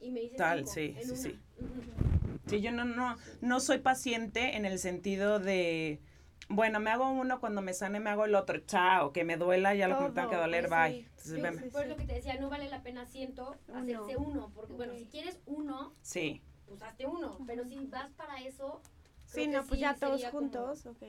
[0.00, 1.16] Y me hice Tal, cinco sí, en sí, una.
[1.20, 1.38] sí.
[1.60, 2.27] Ujú.
[2.48, 6.00] Sí, yo no, no, no soy paciente en el sentido de,
[6.48, 9.74] bueno, me hago uno, cuando me sane me hago el otro, chao, que me duela,
[9.74, 10.70] ya lo que me tenga que doler, sí.
[10.70, 10.98] bye.
[10.98, 13.78] Entonces, Sí, Por lo que te decía, no vale la pena, siento, Uno.
[13.78, 14.50] hacerse uno.
[14.54, 17.38] Porque, bueno, si quieres uno, Sí, pues hazte uno.
[17.46, 18.80] Pero si vas para eso.
[19.26, 21.02] Sí, no, pues sí ya todos sería como- juntos, ok.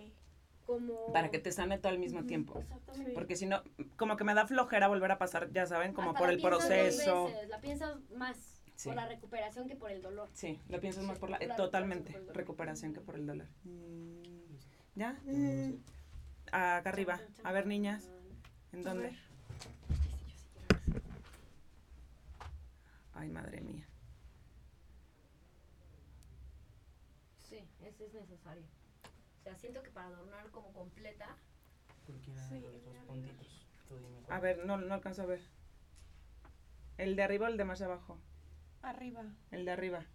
[0.65, 1.11] Como.
[1.13, 2.59] para que te sane todo al mismo tiempo.
[2.59, 3.13] Exactamente.
[3.13, 3.63] Porque si no,
[3.95, 6.41] como que me da flojera volver a pasar, ya saben, como Hasta por la el
[6.41, 7.25] proceso.
[7.25, 8.87] veces, La piensas más Sí.
[8.87, 10.29] por la recuperación que por el dolor.
[10.31, 13.45] Sí, lo piensas más por la, eh, la totalmente, recuperación que por el dolor.
[14.95, 15.19] ¿Ya?
[16.49, 17.19] Acá arriba.
[17.43, 18.09] A ver, niñas,
[18.71, 19.09] ¿en dónde?
[19.09, 19.19] ver.
[23.15, 23.85] Ay, madre mía.
[27.49, 28.63] Sí, ese es necesario.
[29.41, 31.35] O sea, siento que para adornar como completa.
[32.47, 33.67] Sí, los puntitos.
[33.89, 34.37] Tú dime cuál.
[34.37, 35.41] A ver, no, no alcanzo a ver.
[36.97, 38.17] ¿El de arriba o el de más abajo?
[38.81, 39.23] Arriba.
[39.51, 40.05] El de arriba.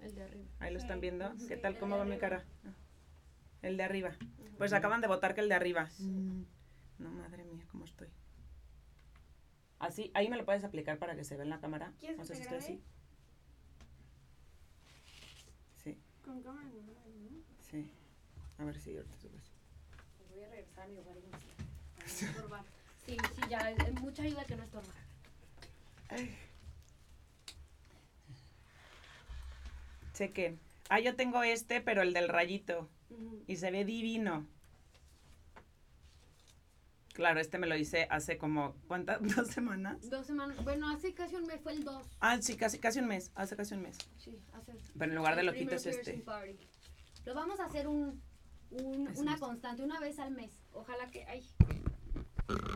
[0.00, 0.48] El de arriba.
[0.60, 0.84] Ahí lo Sí.
[0.84, 1.32] están viendo.
[1.48, 1.78] ¿Qué Sí, tal?
[1.78, 2.44] ¿Cómo va mi cara?
[2.64, 2.72] Ah.
[3.62, 4.12] El de arriba.
[4.58, 5.88] Pues acaban de votar que el de arriba.
[6.98, 8.08] No, madre mía, ¿cómo estoy?
[9.78, 11.92] Así, ahí me lo puedes aplicar para que se vea en la cámara.
[12.00, 12.82] ¿Quieres No sé si estoy así.
[15.82, 16.94] Sí, Con cámara normal,
[17.30, 17.38] ¿no?
[17.70, 17.88] sí.
[18.58, 19.52] A ver si ahorita subes.
[20.30, 21.30] Voy a regresar a mi inicial.
[21.96, 22.64] Para no estorbar.
[23.06, 23.74] Sí, sí, ya.
[24.00, 24.92] Mucha ayuda que no estorba.
[30.22, 30.58] Chequen.
[30.88, 32.88] Ah, yo tengo este, pero el del rayito.
[33.46, 34.46] Y se ve divino.
[37.14, 39.20] Claro, este me lo hice hace como, ¿cuántas?
[39.36, 40.10] ¿Dos semanas?
[40.10, 40.62] Dos semanas.
[40.64, 42.06] Bueno, hace casi un mes fue el 2.
[42.20, 43.30] Ah, sí, casi, casi un mes.
[43.36, 43.96] Hace casi un mes.
[44.18, 44.72] Sí, hace.
[44.98, 46.14] Pero en lugar de loquito es este.
[46.14, 46.58] party.
[47.24, 48.20] Lo vamos a hacer un,
[48.70, 50.50] un- una constante, una vez al mes.
[50.72, 51.24] Ojalá que.
[51.26, 51.44] Ay,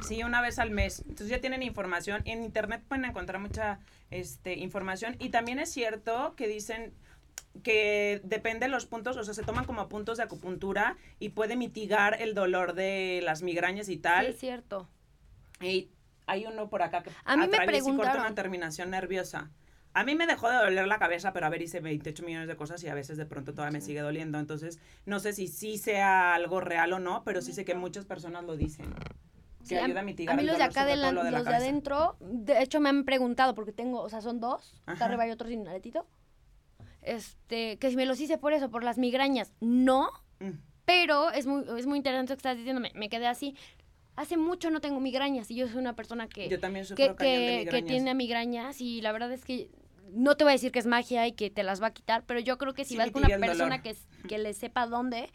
[0.07, 1.01] Sí, una vez al mes.
[1.01, 2.22] Entonces ya tienen información.
[2.26, 3.80] En internet pueden encontrar mucha
[4.11, 5.16] este, información.
[5.18, 6.93] Y también es cierto que dicen
[7.62, 11.57] que depende de los puntos, o sea, se toman como puntos de acupuntura y puede
[11.57, 14.26] mitigar el dolor de las migrañas y sí, tal.
[14.26, 14.88] es cierto.
[15.61, 15.90] Y
[16.26, 18.20] hay uno por acá que A mí me y corta preguntaron.
[18.22, 19.50] una terminación nerviosa.
[19.94, 22.57] A mí me dejó de doler la cabeza, pero a ver, hice 28 millones de
[22.57, 24.38] cosas y a veces de pronto todavía me sigue doliendo.
[24.38, 28.07] Entonces, no sé si sí sea algo real o no, pero sí sé que muchas
[28.07, 28.86] personas lo dicen.
[29.61, 31.22] Que Sí, ayuda a mitigar A mí el los de dolor, acá de, la- lo
[31.22, 34.40] de la los de adentro, de hecho me han preguntado porque tengo, o sea, son
[34.40, 34.94] dos, Ajá.
[34.94, 36.07] está arriba y otro sin aletito.
[37.03, 39.53] Este, que si me los hice por eso, por las migrañas.
[39.61, 40.11] No,
[40.42, 40.59] Mm.
[40.84, 43.55] pero es muy, es muy interesante lo que estás diciendo, me, quedé así.
[44.16, 47.14] Hace mucho no tengo migrañas y yo soy una persona que, Yo también que, de
[47.16, 49.70] que, que tiene migrañas y la verdad es que
[50.13, 52.25] no te voy a decir que es magia y que te las va a quitar,
[52.27, 54.87] pero yo creo que si Sí, vas con una persona que, es- que le sepa
[54.87, 55.31] dónde,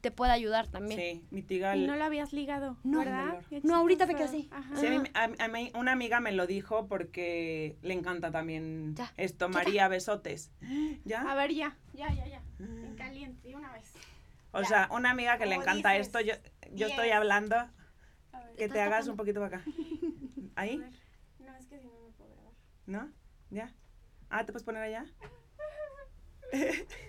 [0.00, 1.00] te puede ayudar también.
[1.00, 2.98] Sí, mitiga Y no lo habías ligado, No.
[2.98, 3.40] ¿verdad?
[3.62, 4.06] No, ahorita chistoso.
[4.06, 4.48] fue que así.
[4.52, 4.76] Ajá.
[4.76, 8.94] Sí, a mí, a- a mí una amiga me lo dijo porque le encanta también
[8.96, 9.12] Ya.
[9.16, 10.50] esto, María Besotes.
[11.04, 11.22] ¿Ya?
[11.22, 12.42] A ver, ya, ya, ya, ya.
[12.58, 13.92] En caliente, una vez.
[14.52, 14.68] O ya.
[14.68, 16.34] sea, una amiga que le encanta dices, esto, yo,
[16.72, 17.56] yo estoy hablando.
[18.58, 19.64] que te hagas un poquito para acá.
[20.56, 20.78] ¿Ahí?
[21.38, 22.52] No, es que si no me puedo grabar.
[22.86, 23.12] ¿No?
[23.50, 23.72] ¿Ya?
[24.30, 25.06] Ah, ¿te puedes poner allá?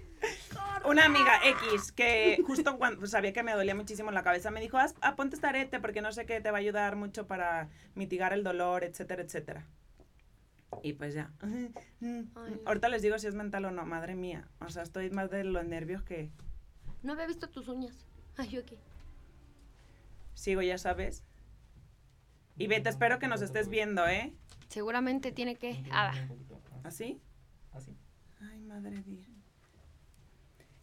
[0.86, 4.78] Una amiga X que justo cuando sabía que me dolía muchísimo la cabeza me dijo,
[5.16, 8.44] ponte esta arete porque no sé qué te va a ayudar mucho para mitigar el
[8.44, 9.66] dolor, etcétera, etcétera.
[10.84, 11.32] Y pues ya.
[12.66, 14.48] Ahorita les digo si es mental o no, madre mía.
[14.60, 16.30] O sea, estoy más de los nervios que...
[17.04, 18.06] No había visto tus uñas.
[18.38, 18.78] Ay, yo qué.
[20.34, 21.24] Sigo, ya sabes.
[22.58, 24.34] Y te espero que nos estés viendo, ¿eh?
[24.68, 25.84] Seguramente tiene que...
[25.92, 26.14] Ah,
[26.84, 27.22] ¿Así?
[27.72, 27.98] Así.
[28.40, 29.28] Ay, madre mía.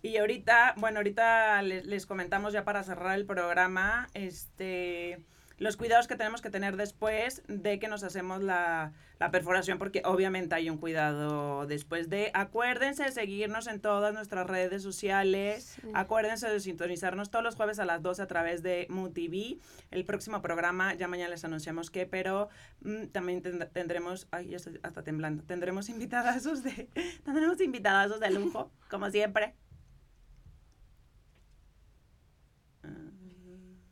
[0.03, 5.25] Y ahorita, bueno, ahorita les, les, comentamos ya para cerrar el programa, este,
[5.59, 8.93] los cuidados que tenemos que tener después de que nos hacemos la,
[9.33, 12.31] perforación, porque obviamente hay un cuidado después de.
[12.35, 15.77] Acuérdense de seguirnos en todas nuestras redes sociales.
[15.95, 19.61] Acuérdense de sintonizarnos todos los jueves a las 12 a través de MUTV.
[19.91, 22.51] El próximo programa, ya mañana les anunciamos que, pero
[22.83, 23.41] mm, también
[23.73, 24.29] tendremos.
[24.31, 25.43] Ay, ya estoy hasta temblando.
[25.45, 26.91] Tendremos invitadazos de.
[27.25, 29.55] Tendremos invitadazos de lujo, como siempre.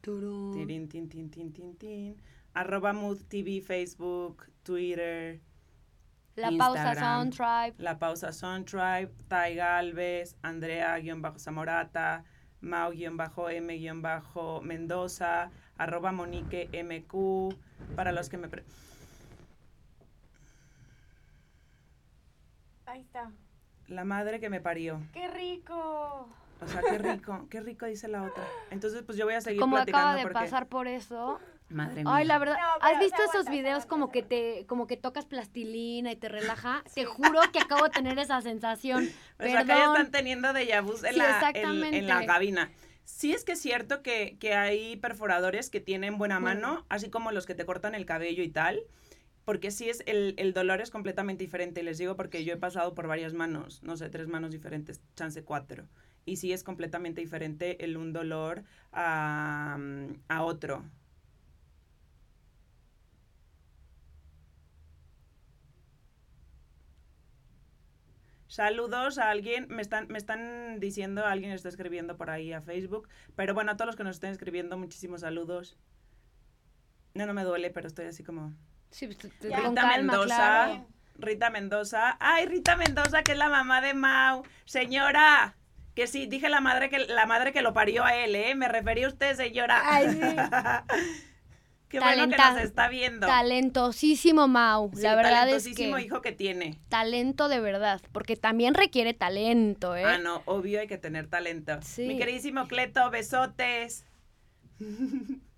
[0.03, 2.17] Tirin, tin, tin, tin, tin, tin.
[2.55, 5.41] Arroba Mood TV, Facebook, Twitter.
[6.35, 7.75] La Pausa Son Tribe.
[7.79, 9.13] La Pausa Son Tribe.
[9.29, 10.35] Tai Galvez.
[10.43, 12.25] Andrea-Zamorata.
[12.61, 15.51] Mau-M-Mendoza.
[15.79, 17.55] Arroba Monique MQ.
[17.95, 18.49] Para los que me...
[22.87, 23.31] Ahí está.
[23.89, 25.01] La madre que me parió.
[25.13, 26.29] ¡Qué rico!
[26.63, 28.45] O sea, qué rico, qué rico dice la otra.
[28.71, 30.09] Entonces, pues yo voy a seguir como platicando.
[30.09, 31.41] acaba de pasar por eso.
[31.69, 32.15] Madre mía.
[32.15, 36.17] Ay, la verdad, ¿has visto esos videos como que te como que tocas plastilina y
[36.17, 36.85] te relaja?
[36.95, 39.09] Te juro que acabo de tener esa sensación.
[39.39, 42.71] O sea, acá ya están teniendo de vu en, la, en, la cabina.
[43.05, 47.33] Sí es que es cierto que, que hay perforadores que tienen buena mano, así como
[47.33, 48.85] los que te cortan el cabello y tal
[49.45, 51.83] porque sí es, el, el, dolor es completamente diferente.
[51.83, 55.43] Les digo porque yo he pasado por varias manos, no sé, tres manos diferentes, chance
[55.43, 55.89] cuatro
[56.25, 59.79] y sí es completamente diferente el un dolor a,
[60.29, 60.85] a otro.
[68.53, 73.09] Saludos a alguien, me están, me están diciendo, alguien está escribiendo por ahí a Facebook,
[73.35, 75.79] pero bueno, a todos los que nos estén escribiendo, muchísimos saludos.
[77.15, 78.53] No, no me duele, pero estoy así como...
[78.91, 84.43] Sí, pues, Rita Mendoza, Rita Mendoza, ay, Rita Mendoza, que es la mamá de Mau,
[84.67, 85.57] señora,
[85.95, 88.55] que sí, dije la madre que la madre que lo parió a él, ¿eh?
[88.55, 89.83] Me refería a usted, señora.
[89.85, 90.21] Ay, sí.
[91.93, 93.27] Qué bueno que nos está viendo.
[93.27, 96.81] Talentosísimo Mau, la verdad es que hijo que tiene.
[96.89, 100.07] Talento de verdad, porque también requiere talento, ¿eh?
[100.07, 101.79] Ah, no, obvio hay que tener talento.
[101.83, 102.07] Sí.
[102.07, 104.07] Mi queridísimo Cleto, besotes.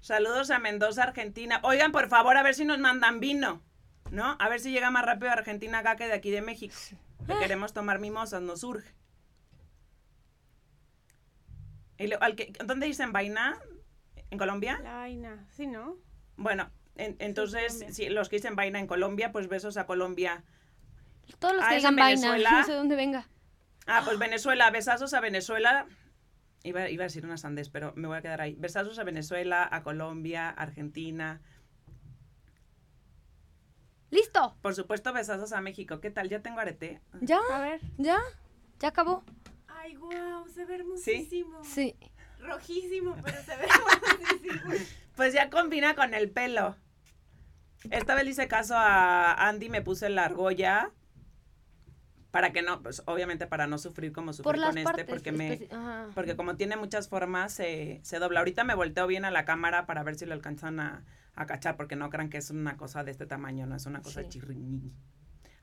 [0.00, 1.60] Saludos a Mendoza, Argentina.
[1.62, 3.62] Oigan, por favor, a ver si nos mandan vino,
[4.10, 4.36] ¿no?
[4.40, 6.74] A ver si llega más rápido a Argentina acá que de aquí de México.
[7.38, 8.64] queremos tomar mimosas, nos
[12.06, 12.52] urge.
[12.64, 13.58] ¿Dónde dicen vaina?
[14.30, 14.80] ¿En Colombia?
[14.82, 15.96] La vaina, sí, ¿no?
[16.36, 20.44] Bueno, entonces, si los que dicen vaina en Colombia, pues besos a Colombia.
[21.38, 23.28] Todos los ah, que dicen vaina, no sé dónde venga.
[23.86, 25.86] Ah, pues Venezuela, besazos a Venezuela.
[26.62, 28.54] Iba, iba a decir una sandés, pero me voy a quedar ahí.
[28.58, 31.42] Besazos a Venezuela, a Colombia, Argentina.
[34.10, 34.56] ¡Listo!
[34.62, 36.00] Por supuesto, besazos a México.
[36.00, 36.28] ¿Qué tal?
[36.28, 37.00] ¿Ya tengo arete?
[37.20, 37.40] ¿Ya?
[37.52, 37.80] A ver.
[37.98, 38.18] ¿Ya?
[38.78, 39.24] ¿Ya acabó?
[39.84, 41.62] Ay, wow, se ve hermosísimo.
[41.62, 41.94] Sí.
[42.40, 44.86] Rojísimo, pero se ve hermosísimo.
[45.14, 46.74] Pues ya combina con el pelo.
[47.90, 50.90] Esta vez hice caso a Andy, me puse la argolla
[52.30, 55.68] para que no, pues obviamente para no sufrir como sufrí con este, porque me,
[56.14, 58.40] porque como tiene muchas formas, se, se dobla.
[58.40, 61.04] Ahorita me volteo bien a la cámara para ver si lo alcanzan a,
[61.34, 64.00] a cachar, porque no crean que es una cosa de este tamaño, no es una
[64.00, 64.40] cosa sí.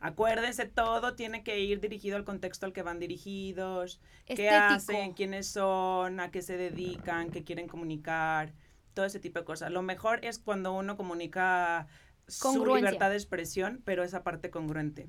[0.04, 5.48] Acuérdense, todo tiene que ir dirigido al contexto al que van dirigidos, qué hacen, quiénes
[5.48, 8.52] son, a qué se dedican, qué quieren comunicar,
[8.96, 9.72] todo ese tipo de cosas.
[9.72, 11.88] Lo mejor es cuando uno comunica
[12.28, 15.08] su libertad de expresión, pero esa parte congruente.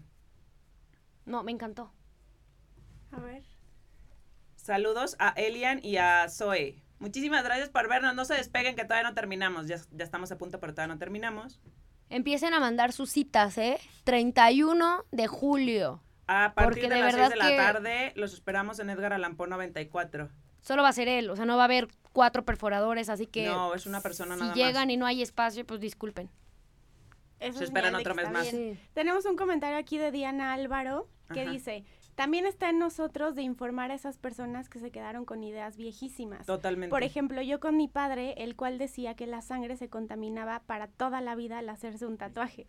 [1.24, 1.94] No, me encantó.
[3.12, 3.44] A ver.
[4.56, 6.82] Saludos a Elian y a Zoe.
[6.98, 8.14] Muchísimas gracias por vernos.
[8.14, 9.68] No se despeguen que todavía no terminamos.
[9.68, 11.60] Ya, ya estamos a punto, pero todavía no terminamos.
[12.10, 13.78] Empiecen a mandar sus citas, ¿eh?
[14.04, 16.02] 31 de julio.
[16.26, 20.30] A partir de, las 6 de la tarde los esperamos en Edgar Allan 94.
[20.60, 23.46] Solo va a ser él, o sea, no va a haber cuatro perforadores, así que...
[23.46, 26.30] No, es una persona si llegan y no hay espacio, pues disculpen.
[27.40, 28.54] Se esperan otro mes más.
[28.94, 31.84] Tenemos un comentario aquí de Diana Álvaro que dice,
[32.14, 36.46] también está en nosotros de informar a esas personas que se quedaron con ideas viejísimas.
[36.46, 36.90] Totalmente.
[36.90, 40.88] Por ejemplo, yo con mi padre, el cual decía que la sangre se contaminaba para
[40.88, 42.66] toda la vida al hacerse un tatuaje.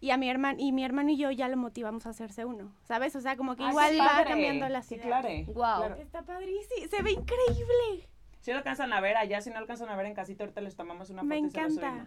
[0.00, 2.72] Y a mi hermano y mi hermano y yo ya lo motivamos a hacerse uno,
[2.84, 3.14] ¿sabes?
[3.16, 5.28] O sea, como que igual va cambiando la sí, Claro.
[5.48, 6.00] Wow.
[6.00, 8.08] Está padrísimo, se ve increíble.
[8.40, 10.74] Si lo alcanzan a ver allá, si no alcanzan a ver en casita, ahorita les
[10.74, 12.06] tomamos una foto Me y encanta.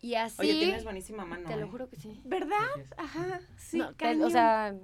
[0.00, 0.40] Y así.
[0.40, 1.48] Oye, tienes buenísima mano.
[1.48, 1.68] Te lo ¿eh?
[1.70, 2.20] juro que sí.
[2.24, 2.56] ¿Verdad?
[2.96, 4.74] Ajá, sí, No, te- o sea,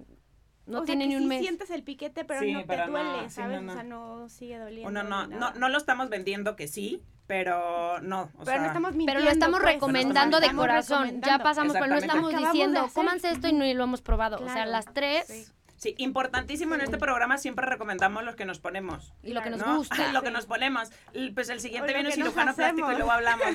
[0.73, 1.41] no o tiene sea, ni que un sí mes.
[1.43, 3.63] sientes el piquete, pero Sí, no te pero no, duele, sí, ¿sabes?
[3.63, 3.73] no, no.
[3.73, 4.91] O sea, no sigue doliendo.
[4.91, 5.55] No, ni no, nada.
[5.59, 8.23] no lo estamos vendiendo que sí, pero no.
[8.23, 9.75] O pero sea, no estamos mintiendo, Pero lo estamos pues.
[9.75, 10.99] recomendando de Estamos corazón.
[10.99, 11.05] Ya
[11.39, 11.45] recomendando.
[11.45, 14.37] pasamos, pero no estamos Acabamos diciendo, cómanse esto y no lo hemos probado.
[14.37, 14.71] O sea, Claro.
[14.73, 15.53] las tres
[15.83, 15.97] Sí.
[15.99, 19.13] Importantísimo en este programa siempre recomendamos los que nos ponemos.
[19.21, 19.77] y lo que nos ¿no?
[19.79, 20.13] gusta.
[20.13, 20.91] lo que nos ponemos.
[21.35, 23.47] Pues el siguiente viene cirujano plástico y luego hablamos.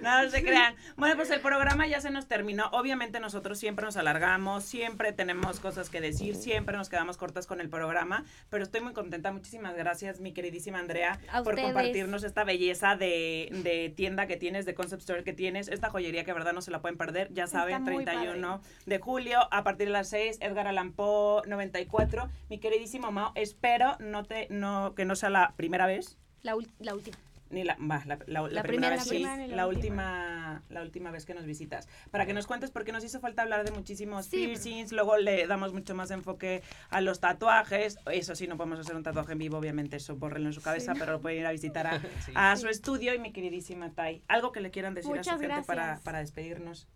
[0.00, 0.76] no, no se crean.
[0.96, 2.68] Bueno, pues el programa ya se nos terminó.
[2.70, 7.60] Obviamente nosotros siempre nos alargamos, siempre tenemos cosas que decir, siempre nos quedamos cortas con
[7.60, 9.32] el programa, pero estoy muy contenta.
[9.32, 11.72] Muchísimas gracias, mi queridísima Andrea, A por ustedes.
[11.72, 16.22] compartirnos esta belleza de, de tienda que tienes, de concept store que tienes, esta joyería
[16.22, 17.32] que de verdad no se la pueden perder.
[17.32, 21.42] Ya saben, Está muy 31 de julio a partir de las 6, Edgar Allan Poe
[21.46, 22.28] 94.
[22.48, 26.16] Mi queridísimo Mao, espero no te, no, que no sea la primera vez.
[26.42, 27.16] La, la última.
[27.50, 29.26] Ni la, va, la, la- la La primera, vez sí.
[29.48, 31.88] La última, la última vez que nos visitas.
[32.12, 34.46] Para que nos cuentes, porque nos hizo falta hablar de muchísimos Sí.
[34.46, 37.98] piercings, luego le damos mucho más enfoque a los tatuajes.
[38.12, 40.92] Eso sí, no podemos hacer un tatuaje en vivo, obviamente, eso bórrenlo en su cabeza,
[40.96, 42.30] pero lo pueden ir a visitar a, Sí.
[42.36, 44.22] a su estudio y mi queridísima Tai.
[44.28, 46.86] Algo que le quieran decir a Muchas su gente para, para despedirnos.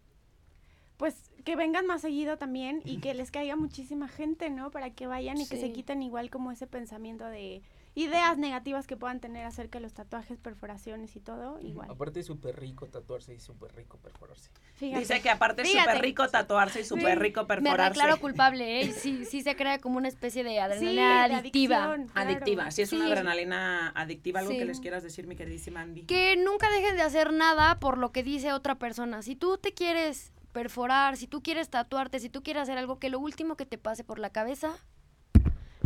[0.97, 4.71] Pues que vengan más seguido también y que les caiga muchísima gente, ¿no?
[4.71, 7.63] Para que vayan y que se quiten igual como ese pensamiento de
[7.97, 11.89] ideas negativas que puedan tener acerca de los tatuajes, perforaciones y todo, igual.
[11.91, 14.51] Aparte es súper rico tatuarse y súper rico perforarse.
[14.75, 14.99] Fíjate.
[14.99, 18.01] Dice que aparte es súper rico tatuarse y súper rico Me perforarse.
[18.01, 18.93] declaro culpable, ¿eh?
[18.93, 21.85] Sí, sí se crea como una especie de Sí, adrenalina de adictiva.
[21.85, 22.31] adicción, claro.
[22.31, 24.59] Adictiva, sí es una adrenalina adictiva, algo Sí.
[24.59, 26.03] que les quieras decir, mi queridísima Andy.
[26.03, 29.23] Que nunca dejen de hacer nada por lo que dice otra persona.
[29.23, 33.11] Si tú te quieres perforar, si tú quieres tatuarte, si tú quieres hacer algo, que
[33.11, 34.79] lo último que te pase por la cabeza,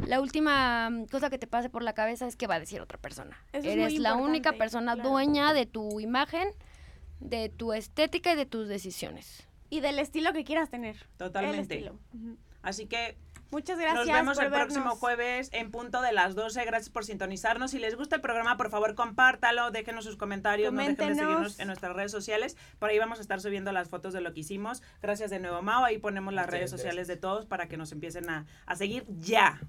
[0.07, 2.81] la última mm, cosa que te pase por la cabeza es que va a decir
[2.81, 3.37] otra persona.
[3.53, 5.09] Eso Eres la única persona claro.
[5.09, 6.51] dueña de tu imagen,
[7.19, 9.49] de tu estética y de tus decisiones.
[9.71, 10.97] Y del estilo que quieras tener.
[11.17, 11.57] Totalmente.
[11.57, 11.99] El estilo.
[12.15, 12.37] Ujú.
[12.63, 13.17] Así que
[13.51, 14.07] Muchas gracias.
[14.07, 14.99] Nos vemos por el próximo vernos.
[14.99, 16.65] jueves en punto de las 12.
[16.67, 17.71] Gracias por sintonizarnos.
[17.71, 21.29] Si les gusta el programa, por favor, compártalo, déjenos sus comentarios, no dejen de Coméntenos.
[21.31, 22.57] seguirnos en nuestras redes sociales.
[22.79, 24.83] Por ahí vamos a estar subiendo las fotos de lo que hicimos.
[25.01, 25.85] Gracias de nuevo, Mao.
[25.85, 27.17] Ahí ponemos las Muchas redes sociales gracias.
[27.17, 29.61] de todos para que nos empiecen a, a seguir ya.